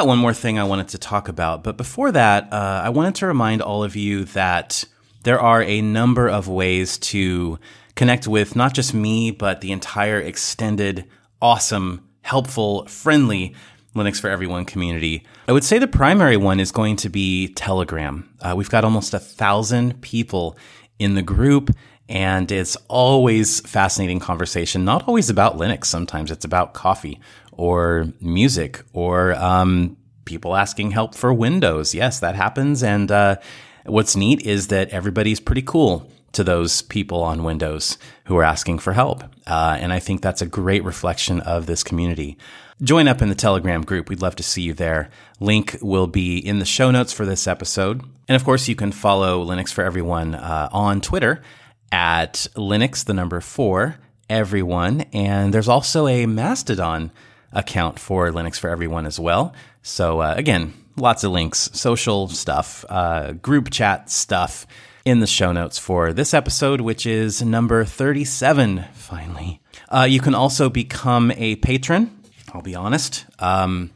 Got 0.04 0.10
one 0.10 0.20
more 0.20 0.34
thing 0.34 0.60
I 0.60 0.66
wanted 0.66 0.90
to 0.90 0.98
talk 0.98 1.30
about, 1.30 1.64
but 1.64 1.78
before 1.78 2.12
that, 2.12 2.52
uh, 2.52 2.82
I 2.84 2.90
wanted 2.90 3.16
to 3.16 3.28
remind 3.28 3.62
all 3.62 3.86
of 3.86 3.96
you 3.96 4.26
that 4.26 4.84
there 5.24 5.40
are 5.40 5.64
a 5.64 5.80
number 5.80 6.28
of 6.28 6.50
ways 6.50 6.98
to 7.14 7.58
connect 7.96 8.28
with 8.28 8.54
not 8.54 8.74
just 8.74 8.94
me, 8.94 9.32
but 9.32 9.62
the 9.62 9.72
entire 9.72 10.20
extended, 10.20 11.06
awesome, 11.42 12.06
helpful, 12.22 12.86
friendly 12.88 13.56
Linux 13.96 14.20
for 14.20 14.30
Everyone 14.30 14.66
community. 14.66 15.26
I 15.48 15.54
would 15.54 15.64
say 15.64 15.80
the 15.80 15.88
primary 15.88 16.36
one 16.36 16.60
is 16.60 16.74
going 16.74 16.98
to 16.98 17.08
be 17.08 17.54
Telegram. 17.54 18.30
Uh, 18.42 18.56
we've 18.58 18.70
got 18.70 18.84
almost 18.84 19.14
a 19.14 19.20
thousand 19.20 20.02
people 20.02 20.58
in 21.00 21.14
the 21.14 21.22
group, 21.22 21.72
and 22.10 22.52
it's 22.52 22.76
always 22.90 23.62
fascinating 23.62 24.20
conversation. 24.20 24.84
Not 24.84 25.08
always 25.08 25.30
about 25.30 25.58
Linux. 25.58 25.86
Sometimes 25.86 26.30
it's 26.30 26.44
about 26.44 26.74
coffee 26.74 27.22
or 27.58 28.08
music 28.20 28.82
or 28.94 29.34
um, 29.36 29.98
people 30.26 30.56
asking 30.56 30.92
help 30.92 31.16
for 31.16 31.34
Windows. 31.34 31.94
Yes, 31.94 32.20
that 32.20 32.36
happens. 32.36 32.84
And 32.84 33.12
uh, 33.12 33.38
what's 33.86 34.16
neat 34.16 34.46
is 34.46 34.68
that 34.68 34.90
everybody's 34.90 35.40
pretty 35.40 35.62
cool 35.62 36.10
to 36.34 36.44
those 36.44 36.82
people 36.82 37.22
on 37.22 37.44
Windows 37.44 37.98
who 38.26 38.36
are 38.38 38.44
asking 38.44 38.80
for 38.80 38.94
help. 38.94 39.24
Uh, 39.46 39.78
and 39.80 39.94
I 39.94 40.00
think 40.00 40.22
that's 40.22 40.42
a 40.42 40.48
great 40.48 40.84
reflection 40.84 41.40
of 41.42 41.68
this 41.68 41.84
community. 41.84 42.38
Join 42.82 43.08
up 43.08 43.22
in 43.22 43.30
the 43.30 43.36
Telegram 43.36 43.84
group. 43.84 44.10
We'd 44.10 44.22
love 44.22 44.36
to 44.38 44.44
see 44.44 44.64
you 44.64 44.74
there. 44.74 45.10
Link 45.40 45.78
will 45.82 46.08
be 46.08 46.38
in 46.38 46.60
the 46.60 46.66
show 46.66 46.90
notes 46.90 47.14
for 47.14 47.26
this 47.26 47.48
episode. 47.48 48.02
And 48.28 48.36
of 48.36 48.44
course, 48.44 48.68
you 48.68 48.76
can 48.76 48.92
follow 48.92 49.46
Linux 49.46 49.72
for 49.72 49.84
Everyone 49.84 50.34
uh, 50.34 50.70
on 50.72 51.02
Twitter 51.02 51.42
at 51.92 52.48
Linux, 52.56 53.06
the 53.06 53.14
number 53.14 53.40
four, 53.40 53.98
everyone. 54.28 55.02
And 55.14 55.54
there's 55.54 55.68
also 55.68 56.08
a 56.08 56.26
Mastodon 56.26 57.12
account 57.54 58.00
for 58.00 58.30
Linux 58.32 58.60
for 58.60 58.70
Everyone 58.70 59.06
as 59.06 59.20
well. 59.20 59.54
So, 59.82 60.22
uh, 60.22 60.34
again, 60.38 60.74
lots 60.96 61.24
of 61.24 61.32
links, 61.32 61.70
social 61.74 62.28
stuff, 62.28 62.86
uh, 62.90 63.34
group 63.34 63.70
chat 63.70 64.10
stuff 64.10 64.66
in 65.06 65.20
the 65.20 65.28
show 65.28 65.52
notes 65.52 65.78
for 65.78 66.14
this 66.14 66.34
episode, 66.34 66.82
which 66.82 67.06
is 67.06 67.42
number 67.42 67.84
37, 67.84 68.86
finally. 68.94 69.60
Uh, 69.90 70.08
you 70.10 70.20
can 70.20 70.34
also 70.34 70.70
become 70.70 71.32
a 71.36 71.56
patron. 71.58 72.20
I'll 72.54 72.62
be 72.62 72.76
honest. 72.76 73.26
Um, 73.40 73.92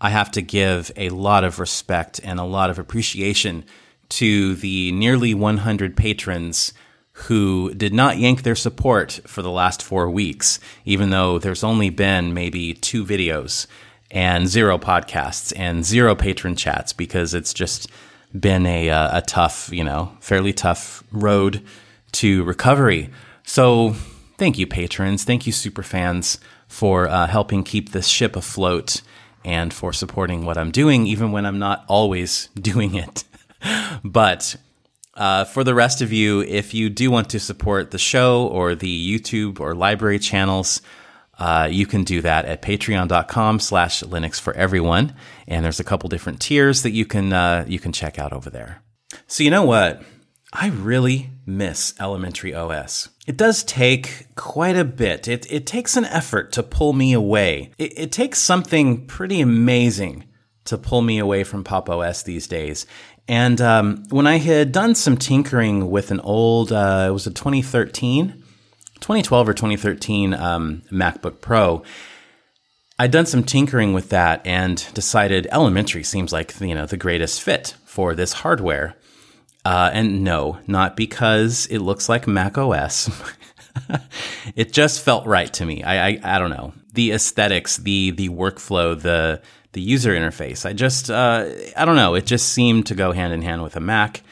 I 0.00 0.10
have 0.10 0.32
to 0.32 0.42
give 0.42 0.90
a 0.96 1.10
lot 1.10 1.44
of 1.44 1.60
respect 1.60 2.20
and 2.22 2.40
a 2.40 2.44
lot 2.44 2.70
of 2.70 2.78
appreciation 2.78 3.64
to 4.10 4.56
the 4.56 4.92
nearly 4.92 5.32
100 5.32 5.96
patrons 5.96 6.74
who 7.14 7.72
did 7.74 7.92
not 7.92 8.18
yank 8.18 8.42
their 8.42 8.54
support 8.54 9.20
for 9.26 9.42
the 9.42 9.50
last 9.50 9.82
four 9.82 10.10
weeks, 10.10 10.58
even 10.84 11.10
though 11.10 11.38
there's 11.38 11.64
only 11.64 11.90
been 11.90 12.32
maybe 12.32 12.74
two 12.74 13.04
videos 13.04 13.66
and 14.10 14.48
zero 14.48 14.78
podcasts 14.78 15.52
and 15.56 15.84
zero 15.84 16.14
patron 16.14 16.56
chats 16.56 16.92
because 16.92 17.34
it's 17.34 17.52
just 17.54 17.90
been 18.38 18.66
a, 18.66 18.90
uh, 18.90 19.18
a 19.18 19.22
tough, 19.22 19.70
you 19.72 19.84
know, 19.84 20.16
fairly 20.20 20.52
tough 20.52 21.04
road 21.12 21.62
to 22.12 22.44
recovery. 22.44 23.10
So 23.42 23.94
thank 24.38 24.58
you, 24.58 24.66
patrons. 24.66 25.24
Thank 25.24 25.46
you, 25.46 25.52
super 25.52 25.82
fans, 25.82 26.38
for 26.66 27.08
uh, 27.08 27.26
helping 27.26 27.62
keep 27.62 27.92
this 27.92 28.06
ship 28.06 28.36
afloat 28.36 29.02
and 29.44 29.72
for 29.74 29.92
supporting 29.92 30.44
what 30.44 30.56
I'm 30.56 30.70
doing, 30.70 31.06
even 31.06 31.32
when 31.32 31.44
I'm 31.44 31.58
not 31.58 31.84
always 31.88 32.48
doing 32.54 32.94
it. 32.94 33.24
but 34.04 34.56
uh, 35.14 35.44
for 35.44 35.64
the 35.64 35.74
rest 35.74 36.00
of 36.00 36.12
you, 36.12 36.40
if 36.40 36.74
you 36.74 36.88
do 36.90 37.10
want 37.10 37.30
to 37.30 37.40
support 37.40 37.90
the 37.90 37.98
show 37.98 38.46
or 38.48 38.74
the 38.74 39.18
YouTube 39.18 39.60
or 39.60 39.74
LBRY 39.74 40.22
channels, 40.22 40.80
uh, 41.38 41.68
you 41.70 41.86
can 41.86 42.04
do 42.04 42.20
that 42.22 42.44
at 42.44 42.62
patreon.com 42.62 43.60
slash 43.60 44.02
linux 44.02 44.40
for 44.40 44.54
everyone. 44.54 45.14
And 45.46 45.64
there's 45.64 45.80
a 45.80 45.84
couple 45.84 46.08
different 46.08 46.40
tiers 46.40 46.82
that 46.82 46.90
you 46.92 47.04
can 47.04 47.32
uh, 47.32 47.64
you 47.66 47.78
can 47.78 47.92
check 47.92 48.18
out 48.18 48.32
over 48.32 48.50
there. 48.50 48.82
So 49.26 49.42
you 49.42 49.50
know 49.50 49.64
what? 49.64 50.02
I 50.52 50.68
really 50.68 51.30
miss 51.46 51.94
elementary 51.98 52.54
os 52.54 53.08
it 53.26 53.36
does 53.36 53.62
take 53.62 54.26
quite 54.34 54.76
a 54.76 54.84
bit. 54.84 55.28
It, 55.28 55.50
it 55.50 55.66
takes 55.66 55.96
an 55.96 56.04
effort 56.04 56.52
to 56.52 56.62
pull 56.62 56.92
me 56.92 57.12
away. 57.12 57.72
It, 57.78 57.98
it 57.98 58.12
takes 58.12 58.38
something 58.38 59.06
pretty 59.06 59.40
amazing 59.40 60.24
to 60.64 60.78
pull 60.78 61.02
me 61.02 61.18
away 61.18 61.44
from 61.44 61.64
pop 61.64 61.88
os 61.88 62.22
these 62.22 62.46
days 62.46 62.86
and 63.28 63.60
um, 63.60 64.04
when 64.10 64.26
i 64.26 64.38
had 64.38 64.72
done 64.72 64.94
some 64.94 65.16
tinkering 65.16 65.90
with 65.90 66.10
an 66.10 66.20
old 66.20 66.72
uh, 66.72 67.06
it 67.08 67.12
was 67.12 67.26
a 67.26 67.30
2013 67.30 68.42
2012 69.02 69.48
or 69.48 69.52
2013 69.52 70.32
um, 70.32 70.82
MacBook 70.90 71.40
Pro, 71.40 71.82
I'd 72.98 73.10
done 73.10 73.26
some 73.26 73.42
tinkering 73.42 73.92
with 73.92 74.10
that 74.10 74.46
and 74.46 74.86
decided 74.94 75.48
elementary 75.50 76.04
seems 76.04 76.32
like 76.32 76.58
you 76.60 76.74
know 76.74 76.86
the 76.86 76.96
greatest 76.96 77.42
fit 77.42 77.74
for 77.84 78.14
this 78.14 78.32
hardware. 78.32 78.96
Uh, 79.64 79.90
and 79.92 80.24
no, 80.24 80.58
not 80.66 80.96
because 80.96 81.66
it 81.66 81.78
looks 81.78 82.08
like 82.08 82.26
Mac 82.26 82.58
OS. 82.58 83.10
it 84.56 84.72
just 84.72 85.02
felt 85.02 85.26
right 85.26 85.52
to 85.54 85.64
me. 85.64 85.82
I, 85.82 86.08
I, 86.08 86.20
I 86.22 86.38
don't 86.38 86.50
know 86.50 86.72
the 86.92 87.12
aesthetics, 87.12 87.78
the 87.78 88.10
the 88.10 88.28
workflow, 88.28 89.00
the 89.00 89.42
the 89.72 89.80
user 89.80 90.12
interface. 90.12 90.66
I 90.66 90.72
just 90.72 91.10
uh, 91.10 91.48
I 91.76 91.84
don't 91.84 91.96
know. 91.96 92.14
It 92.14 92.26
just 92.26 92.48
seemed 92.48 92.86
to 92.86 92.94
go 92.94 93.12
hand 93.12 93.32
in 93.32 93.42
hand 93.42 93.62
with 93.62 93.76
a 93.76 93.80
Mac, 93.80 94.22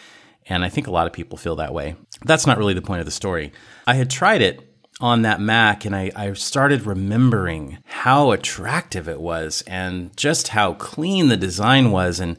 and 0.47 0.65
I 0.65 0.69
think 0.69 0.87
a 0.87 0.91
lot 0.91 1.07
of 1.07 1.13
people 1.13 1.39
feel 1.39 1.57
that 1.57 1.75
way. 1.75 1.97
That's 2.25 2.47
not 2.47 2.59
really 2.59 2.75
the 2.75 2.83
point 2.83 3.01
of 3.01 3.07
the 3.07 3.13
story. 3.13 3.53
I 3.87 3.95
had 3.95 4.11
tried 4.11 4.43
it 4.43 4.67
on 5.01 5.23
that 5.23 5.41
Mac 5.41 5.87
and 5.87 5.97
I, 5.97 6.11
I 6.15 6.33
started 6.35 6.85
remembering 6.85 7.79
how 7.87 8.33
attractive 8.33 9.09
it 9.09 9.21
was 9.21 9.63
and 9.67 10.15
just 10.17 10.49
how 10.49 10.75
clean 10.75 11.29
the 11.29 11.39
design 11.39 11.91
was 11.91 12.21
and 12.21 12.37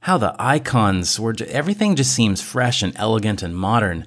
how 0.00 0.18
the 0.18 0.36
icons 0.38 1.18
were. 1.18 1.34
Everything 1.48 1.96
just 1.96 2.12
seems 2.12 2.42
fresh 2.42 2.82
and 2.82 2.92
elegant 2.96 3.42
and 3.42 3.56
modern. 3.56 4.06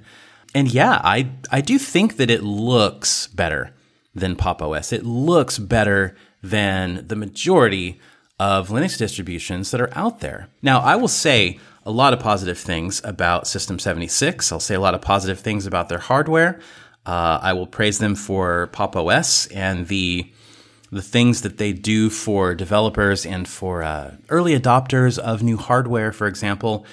And 0.55 0.73
yeah, 0.73 1.01
I, 1.03 1.31
I 1.51 1.59
do 1.59 1.77
think 1.77 2.15
that 2.15 2.31
it 2.31 2.41
looks 2.41 3.27
better 3.27 3.71
than 4.15 4.37
Pop 4.37 4.61
OS. 4.61 4.93
It 4.93 5.05
looks 5.05 5.59
better 5.59 6.15
than 6.41 7.05
the 7.05 7.17
majority 7.17 7.99
of 8.39 8.69
Linux 8.69 8.97
distributions 8.97 9.71
that 9.71 9.81
are 9.81 9.91
out 9.97 10.21
there. 10.21 10.47
Now, 10.61 10.79
I 10.79 10.95
will 10.95 11.09
say 11.09 11.59
a 11.85 11.91
lot 11.91 12.13
of 12.13 12.21
positive 12.21 12.57
things 12.57 13.01
about 13.03 13.47
System 13.47 13.79
76. 13.79 14.49
I'll 14.49 14.61
say 14.61 14.75
a 14.75 14.79
lot 14.79 14.95
of 14.95 15.01
positive 15.01 15.41
things 15.41 15.67
about 15.67 15.89
their 15.89 15.99
hardware. 15.99 16.61
Uh, 17.05 17.37
I 17.41 17.51
will 17.51 17.67
praise 17.67 17.99
them 17.99 18.15
for 18.15 18.67
Pop 18.67 18.95
OS 18.95 19.47
and 19.47 19.87
the 19.89 20.31
the 20.91 21.01
things 21.01 21.41
that 21.41 21.57
they 21.57 21.73
do 21.73 22.09
for 22.09 22.55
developers 22.55 23.25
and 23.25 23.47
for 23.47 23.83
uh, 23.83 24.15
early 24.29 24.57
adopters 24.57 25.19
of 25.19 25.43
new 25.43 25.57
hardware, 25.57 26.13
for 26.13 26.27
example. 26.27 26.85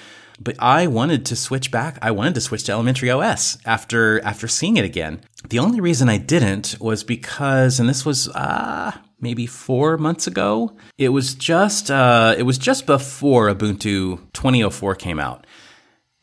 But 0.43 0.57
I 0.59 0.87
wanted 0.87 1.25
to 1.27 1.35
switch 1.35 1.71
back. 1.71 1.97
I 2.01 2.11
wanted 2.11 2.35
to 2.35 2.41
switch 2.41 2.65
to 2.65 2.73
Elementary 2.73 3.09
OS 3.09 3.57
after 3.65 4.19
after 4.25 4.47
seeing 4.47 4.77
it 4.77 4.85
again. 4.85 5.21
The 5.47 5.59
only 5.59 5.79
reason 5.79 6.09
I 6.09 6.17
didn't 6.17 6.77
was 6.79 7.03
because, 7.03 7.79
and 7.79 7.87
this 7.87 8.05
was 8.05 8.27
uh, 8.29 8.91
maybe 9.21 9.45
four 9.45 9.97
months 9.97 10.27
ago. 10.27 10.75
It 10.97 11.09
was 11.09 11.33
just 11.33 11.89
uh, 11.89 12.35
it 12.37 12.43
was 12.43 12.57
just 12.57 12.85
before 12.85 13.53
Ubuntu 13.53 14.19
2004 14.33 14.95
came 14.95 15.19
out, 15.19 15.47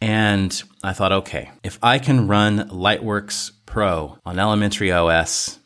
and 0.01 0.63
I 0.85 0.93
thought, 0.93 1.13
okay, 1.13 1.51
if 1.63 1.79
I 1.83 1.99
can 1.99 2.29
run 2.29 2.69
Lightworks 2.69 3.53
Pro 3.65 4.19
on 4.27 4.39
Elementary 4.39 4.93
OS, 4.93 5.59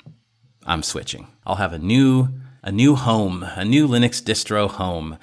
I'm 0.64 0.82
switching. 0.82 1.26
I'll 1.44 1.56
have 1.56 1.72
a 1.72 1.78
new 1.78 2.28
a 2.62 2.70
new 2.70 2.94
home, 2.94 3.42
a 3.42 3.64
new 3.64 3.88
Linux 3.88 4.22
distro 4.22 4.70
home, 4.70 5.18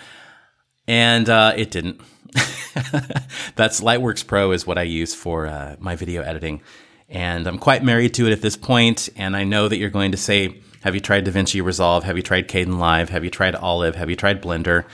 and 0.88 1.30
uh, 1.30 1.54
it 1.56 1.72
didn't. 1.72 2.02
That's 3.56 3.82
Lightworks 3.82 4.26
Pro 4.26 4.52
is 4.52 4.66
what 4.66 4.78
I 4.78 4.84
use 4.84 5.14
for 5.14 5.48
uh, 5.48 5.76
my 5.80 5.96
video 5.96 6.22
editing, 6.22 6.62
and 7.10 7.48
I'm 7.48 7.58
quite 7.58 7.84
married 7.84 8.14
to 8.16 8.28
it 8.28 8.32
at 8.32 8.42
this 8.42 8.56
point. 8.56 9.10
And 9.16 9.36
I 9.36 9.44
know 9.44 9.68
that 9.68 9.78
you're 9.78 9.90
going 9.90 10.12
to 10.12 10.18
say, 10.18 10.62
"Have 10.82 10.96
you 10.96 11.02
tried 11.02 11.26
DaVinci 11.26 11.64
Resolve? 11.64 12.04
Have 12.04 12.18
you 12.18 12.24
tried 12.24 12.48
Kdenlive? 12.48 13.10
Have 13.10 13.24
you 13.24 13.30
tried 13.30 13.56
Olive? 13.56 13.96
Have 13.96 14.10
you 14.10 14.16
tried 14.16 14.42
Blender?" 14.42 14.86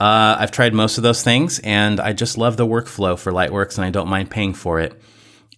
Uh, 0.00 0.36
I've 0.38 0.52
tried 0.52 0.74
most 0.74 0.96
of 0.96 1.02
those 1.02 1.24
things, 1.24 1.58
and 1.60 1.98
I 1.98 2.12
just 2.12 2.38
love 2.38 2.56
the 2.56 2.66
workflow 2.66 3.18
for 3.18 3.32
Lightworks, 3.32 3.78
and 3.78 3.84
I 3.84 3.90
don't 3.90 4.08
mind 4.08 4.30
paying 4.30 4.54
for 4.54 4.78
it. 4.78 5.00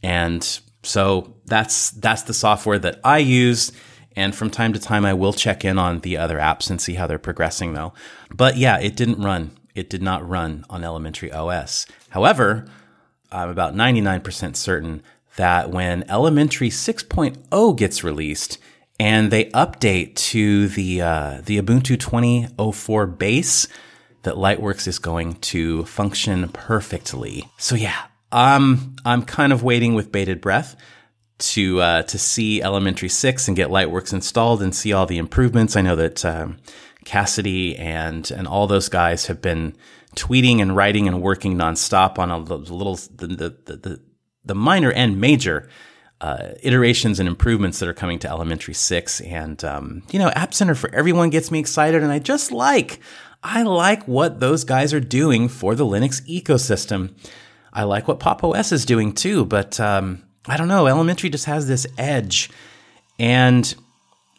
And 0.02 0.42
so 0.82 1.34
that's 1.44 1.90
that's 1.90 2.22
the 2.22 2.34
software 2.34 2.78
that 2.78 3.00
I 3.04 3.18
use. 3.18 3.72
And 4.16 4.34
from 4.34 4.50
time 4.50 4.72
to 4.72 4.80
time, 4.80 5.04
I 5.04 5.14
will 5.14 5.32
check 5.32 5.64
in 5.64 5.78
on 5.78 6.00
the 6.00 6.16
other 6.16 6.38
apps 6.38 6.70
and 6.70 6.80
see 6.80 6.94
how 6.94 7.06
they're 7.06 7.18
progressing, 7.18 7.74
though. 7.74 7.92
But 8.34 8.56
yeah, 8.56 8.78
it 8.78 8.96
didn't 8.96 9.22
run. 9.22 9.56
It 9.80 9.88
did 9.88 10.02
not 10.02 10.28
run 10.28 10.66
on 10.68 10.84
Elementary 10.84 11.32
OS. 11.32 11.86
However, 12.10 12.66
I'm 13.32 13.48
about 13.48 13.74
99% 13.74 14.54
certain 14.54 15.02
that 15.36 15.70
when 15.70 16.04
Elementary 16.10 16.68
6.0 16.68 17.76
gets 17.78 18.04
released 18.04 18.58
and 18.98 19.30
they 19.30 19.46
update 19.46 20.14
to 20.16 20.68
the 20.68 21.00
uh, 21.00 21.40
the 21.42 21.58
Ubuntu 21.58 21.98
2004 21.98 23.06
base, 23.06 23.66
that 24.24 24.34
Lightworks 24.34 24.86
is 24.86 24.98
going 24.98 25.36
to 25.36 25.86
function 25.86 26.50
perfectly. 26.50 27.48
So 27.56 27.74
yeah, 27.74 28.02
um, 28.32 28.96
I'm 29.06 29.22
kind 29.22 29.50
of 29.50 29.62
waiting 29.62 29.94
with 29.94 30.12
bated 30.12 30.42
breath 30.42 30.76
to 31.38 31.80
uh, 31.80 32.02
to 32.02 32.18
see 32.18 32.60
Elementary 32.60 33.08
Six 33.08 33.48
and 33.48 33.56
get 33.56 33.70
Lightworks 33.70 34.12
installed 34.12 34.62
and 34.62 34.74
see 34.74 34.92
all 34.92 35.06
the 35.06 35.16
improvements. 35.16 35.74
I 35.74 35.80
know 35.80 35.96
that 35.96 36.22
um, 36.22 36.58
Cassidy 37.10 37.76
and 37.76 38.30
and 38.30 38.46
all 38.46 38.68
those 38.68 38.88
guys 38.88 39.26
have 39.26 39.42
been 39.42 39.76
tweeting 40.14 40.60
and 40.62 40.76
writing 40.76 41.08
and 41.08 41.20
working 41.20 41.56
nonstop 41.56 42.20
on 42.20 42.30
a 42.30 42.38
little 42.38 42.94
the 43.16 43.26
the 43.26 43.76
the, 43.76 44.00
the 44.44 44.54
minor 44.54 44.92
and 44.92 45.20
major 45.20 45.68
uh, 46.20 46.50
iterations 46.62 47.18
and 47.18 47.28
improvements 47.28 47.80
that 47.80 47.88
are 47.88 47.94
coming 47.94 48.20
to 48.20 48.28
Elementary 48.28 48.74
Six. 48.74 49.20
And 49.22 49.64
um, 49.64 50.04
you 50.12 50.20
know, 50.20 50.28
App 50.28 50.54
Center 50.54 50.76
for 50.76 50.94
Everyone 50.94 51.30
gets 51.30 51.50
me 51.50 51.58
excited, 51.58 52.00
and 52.00 52.12
I 52.12 52.20
just 52.20 52.52
like 52.52 53.00
I 53.42 53.64
like 53.64 54.06
what 54.06 54.38
those 54.38 54.62
guys 54.62 54.94
are 54.94 55.00
doing 55.00 55.48
for 55.48 55.74
the 55.74 55.84
Linux 55.84 56.22
ecosystem. 56.28 57.12
I 57.72 57.82
like 57.82 58.06
what 58.06 58.20
Pop 58.20 58.44
OS 58.44 58.70
is 58.70 58.84
doing 58.84 59.14
too, 59.14 59.46
but 59.46 59.80
um, 59.80 60.22
I 60.46 60.56
don't 60.56 60.68
know. 60.68 60.86
Elementary 60.86 61.28
just 61.28 61.46
has 61.46 61.66
this 61.66 61.88
edge, 61.98 62.50
and 63.18 63.74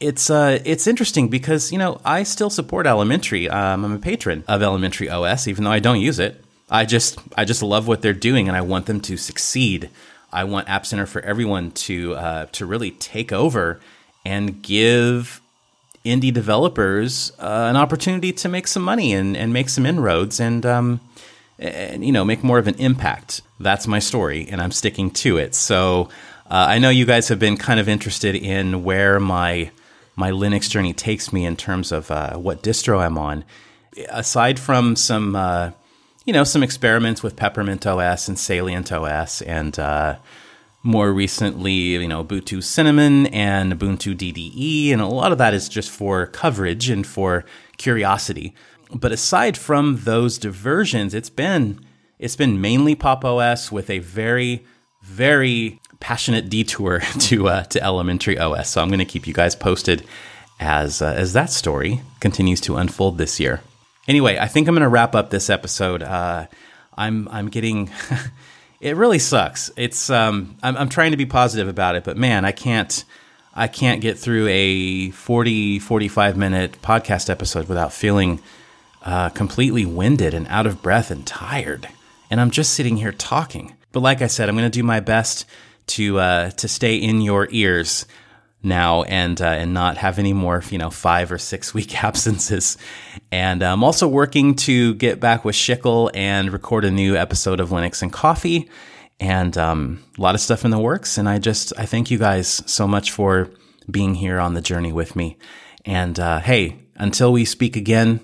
it's 0.01 0.29
uh, 0.29 0.59
it's 0.65 0.87
interesting 0.87 1.29
because 1.29 1.71
you 1.71 1.77
know 1.77 2.01
I 2.03 2.23
still 2.23 2.49
support 2.49 2.87
Elementary. 2.87 3.47
Um, 3.49 3.85
I'm 3.85 3.93
a 3.93 3.99
patron 3.99 4.43
of 4.47 4.61
Elementary 4.61 5.09
OS, 5.09 5.47
even 5.47 5.63
though 5.63 5.71
I 5.71 5.79
don't 5.79 6.01
use 6.01 6.19
it. 6.19 6.43
I 6.69 6.85
just 6.85 7.19
I 7.37 7.45
just 7.45 7.61
love 7.61 7.87
what 7.87 8.01
they're 8.01 8.13
doing, 8.13 8.47
and 8.47 8.57
I 8.57 8.61
want 8.61 8.87
them 8.87 8.99
to 9.01 9.17
succeed. 9.17 9.89
I 10.33 10.45
want 10.45 10.69
App 10.69 10.85
Center 10.85 11.05
for 11.05 11.21
everyone 11.21 11.71
to 11.71 12.15
uh, 12.15 12.45
to 12.53 12.65
really 12.65 12.91
take 12.91 13.31
over 13.31 13.79
and 14.25 14.61
give 14.61 15.41
indie 16.03 16.33
developers 16.33 17.31
uh, 17.39 17.67
an 17.69 17.75
opportunity 17.75 18.31
to 18.31 18.49
make 18.49 18.67
some 18.67 18.81
money 18.81 19.13
and, 19.13 19.37
and 19.37 19.53
make 19.53 19.69
some 19.69 19.85
inroads 19.85 20.39
and 20.39 20.65
um, 20.65 20.99
and 21.59 22.03
you 22.03 22.11
know 22.11 22.25
make 22.25 22.43
more 22.43 22.57
of 22.57 22.67
an 22.67 22.75
impact. 22.75 23.41
That's 23.59 23.87
my 23.87 23.99
story, 23.99 24.47
and 24.49 24.61
I'm 24.61 24.71
sticking 24.71 25.11
to 25.11 25.37
it. 25.37 25.53
So 25.53 26.09
uh, 26.49 26.65
I 26.69 26.79
know 26.79 26.89
you 26.89 27.05
guys 27.05 27.27
have 27.27 27.37
been 27.37 27.57
kind 27.57 27.79
of 27.79 27.87
interested 27.87 28.35
in 28.35 28.83
where 28.83 29.19
my 29.19 29.71
my 30.21 30.29
Linux 30.29 30.69
journey 30.69 30.93
takes 30.93 31.33
me 31.33 31.47
in 31.47 31.55
terms 31.55 31.91
of 31.91 32.11
uh, 32.11 32.37
what 32.37 32.61
distro 32.61 32.99
I'm 33.03 33.17
on. 33.17 33.43
Aside 34.09 34.59
from 34.59 34.95
some, 34.95 35.35
uh, 35.35 35.71
you 36.25 36.31
know, 36.31 36.43
some 36.43 36.61
experiments 36.61 37.23
with 37.23 37.35
Peppermint 37.35 37.87
OS 37.87 38.27
and 38.27 38.37
Salient 38.37 38.91
OS, 38.91 39.41
and 39.41 39.79
uh, 39.79 40.19
more 40.83 41.11
recently, 41.11 41.71
you 41.73 42.07
know, 42.07 42.23
Ubuntu 42.23 42.63
Cinnamon 42.63 43.25
and 43.33 43.73
Ubuntu 43.73 44.15
DDE, 44.15 44.93
and 44.93 45.01
a 45.01 45.07
lot 45.07 45.31
of 45.31 45.39
that 45.39 45.55
is 45.55 45.67
just 45.67 45.89
for 45.89 46.27
coverage 46.27 46.87
and 46.87 47.05
for 47.05 47.43
curiosity. 47.77 48.53
But 48.93 49.11
aside 49.11 49.57
from 49.57 50.01
those 50.03 50.37
diversions, 50.37 51.15
it's 51.15 51.31
been 51.31 51.83
it's 52.19 52.35
been 52.35 52.61
mainly 52.61 52.93
Pop 52.93 53.25
OS 53.25 53.71
with 53.71 53.89
a 53.89 53.97
very 53.97 54.63
very 55.01 55.80
passionate 56.01 56.49
detour 56.49 56.99
to 57.19 57.47
uh, 57.47 57.63
to 57.63 57.81
Elementary 57.81 58.37
OS. 58.37 58.69
So 58.69 58.81
I'm 58.81 58.89
going 58.89 58.99
to 58.99 59.05
keep 59.05 59.25
you 59.25 59.33
guys 59.33 59.55
posted 59.55 60.05
as 60.59 61.01
uh, 61.01 61.13
as 61.15 61.31
that 61.33 61.49
story 61.49 62.01
continues 62.19 62.59
to 62.61 62.75
unfold 62.75 63.17
this 63.17 63.39
year. 63.39 63.61
Anyway, 64.07 64.37
I 64.37 64.47
think 64.47 64.67
I'm 64.67 64.75
going 64.75 64.81
to 64.81 64.89
wrap 64.89 65.15
up 65.15 65.29
this 65.29 65.49
episode. 65.49 66.03
Uh, 66.03 66.47
I'm 66.97 67.29
I'm 67.29 67.47
getting. 67.49 67.89
it 68.81 68.97
really 68.97 69.19
sucks. 69.19 69.71
It's 69.77 70.09
um, 70.09 70.57
I'm, 70.61 70.75
I'm 70.75 70.89
trying 70.89 71.11
to 71.11 71.17
be 71.17 71.25
positive 71.25 71.69
about 71.69 71.95
it, 71.95 72.03
but 72.03 72.17
man, 72.17 72.43
I 72.43 72.51
can't 72.51 73.05
I 73.53 73.67
can't 73.67 74.01
get 74.01 74.17
through 74.17 74.47
a 74.47 75.11
40 75.11 75.79
45 75.79 76.37
minute 76.37 76.81
podcast 76.81 77.29
episode 77.29 77.67
without 77.67 77.93
feeling 77.93 78.41
uh, 79.03 79.29
completely 79.29 79.85
winded 79.85 80.33
and 80.33 80.47
out 80.47 80.67
of 80.67 80.81
breath 80.81 81.11
and 81.11 81.25
tired. 81.25 81.87
And 82.29 82.39
I'm 82.39 82.51
just 82.51 82.73
sitting 82.73 82.97
here 82.97 83.11
talking. 83.11 83.75
But 83.91 84.01
like 84.01 84.21
I 84.21 84.27
said, 84.27 84.47
I'm 84.47 84.55
going 84.55 84.69
to 84.69 84.79
do 84.79 84.83
my 84.83 84.99
best 84.99 85.45
to 85.87 86.19
uh, 86.19 86.51
to 86.51 86.67
stay 86.67 86.95
in 86.95 87.21
your 87.21 87.47
ears 87.51 88.05
now 88.63 89.03
and 89.03 89.41
uh, 89.41 89.45
and 89.45 89.73
not 89.73 89.97
have 89.97 90.19
any 90.19 90.33
more 90.33 90.63
you 90.69 90.77
know 90.77 90.89
five 90.89 91.31
or 91.31 91.37
six 91.37 91.73
week 91.73 92.03
absences. 92.03 92.77
And 93.31 93.63
I'm 93.63 93.83
also 93.83 94.07
working 94.07 94.55
to 94.55 94.93
get 94.95 95.19
back 95.19 95.45
with 95.45 95.55
Schickle 95.55 96.11
and 96.13 96.51
record 96.51 96.85
a 96.85 96.91
new 96.91 97.15
episode 97.15 97.59
of 97.59 97.69
Linux 97.69 98.01
and 98.01 98.11
Coffee, 98.11 98.69
and 99.19 99.57
um, 99.57 100.03
a 100.17 100.21
lot 100.21 100.35
of 100.35 100.41
stuff 100.41 100.65
in 100.65 100.71
the 100.71 100.79
works. 100.79 101.17
And 101.17 101.27
I 101.27 101.39
just 101.39 101.73
I 101.77 101.85
thank 101.85 102.11
you 102.11 102.17
guys 102.17 102.63
so 102.65 102.87
much 102.87 103.11
for 103.11 103.49
being 103.89 104.15
here 104.15 104.39
on 104.39 104.53
the 104.53 104.61
journey 104.61 104.91
with 104.91 105.15
me. 105.15 105.37
And 105.85 106.19
uh, 106.19 106.39
hey, 106.39 106.77
until 106.95 107.31
we 107.31 107.45
speak 107.45 107.75
again, 107.75 108.19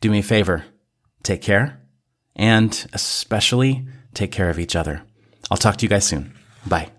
do 0.00 0.10
me 0.10 0.20
a 0.20 0.22
favor, 0.22 0.64
take 1.22 1.42
care, 1.42 1.80
and 2.34 2.86
especially 2.92 3.86
take 4.14 4.32
care 4.32 4.48
of 4.48 4.58
each 4.58 4.74
other. 4.74 5.02
I'll 5.50 5.58
talk 5.58 5.76
to 5.76 5.84
you 5.84 5.90
guys 5.90 6.06
soon. 6.06 6.37
Bye. 6.68 6.97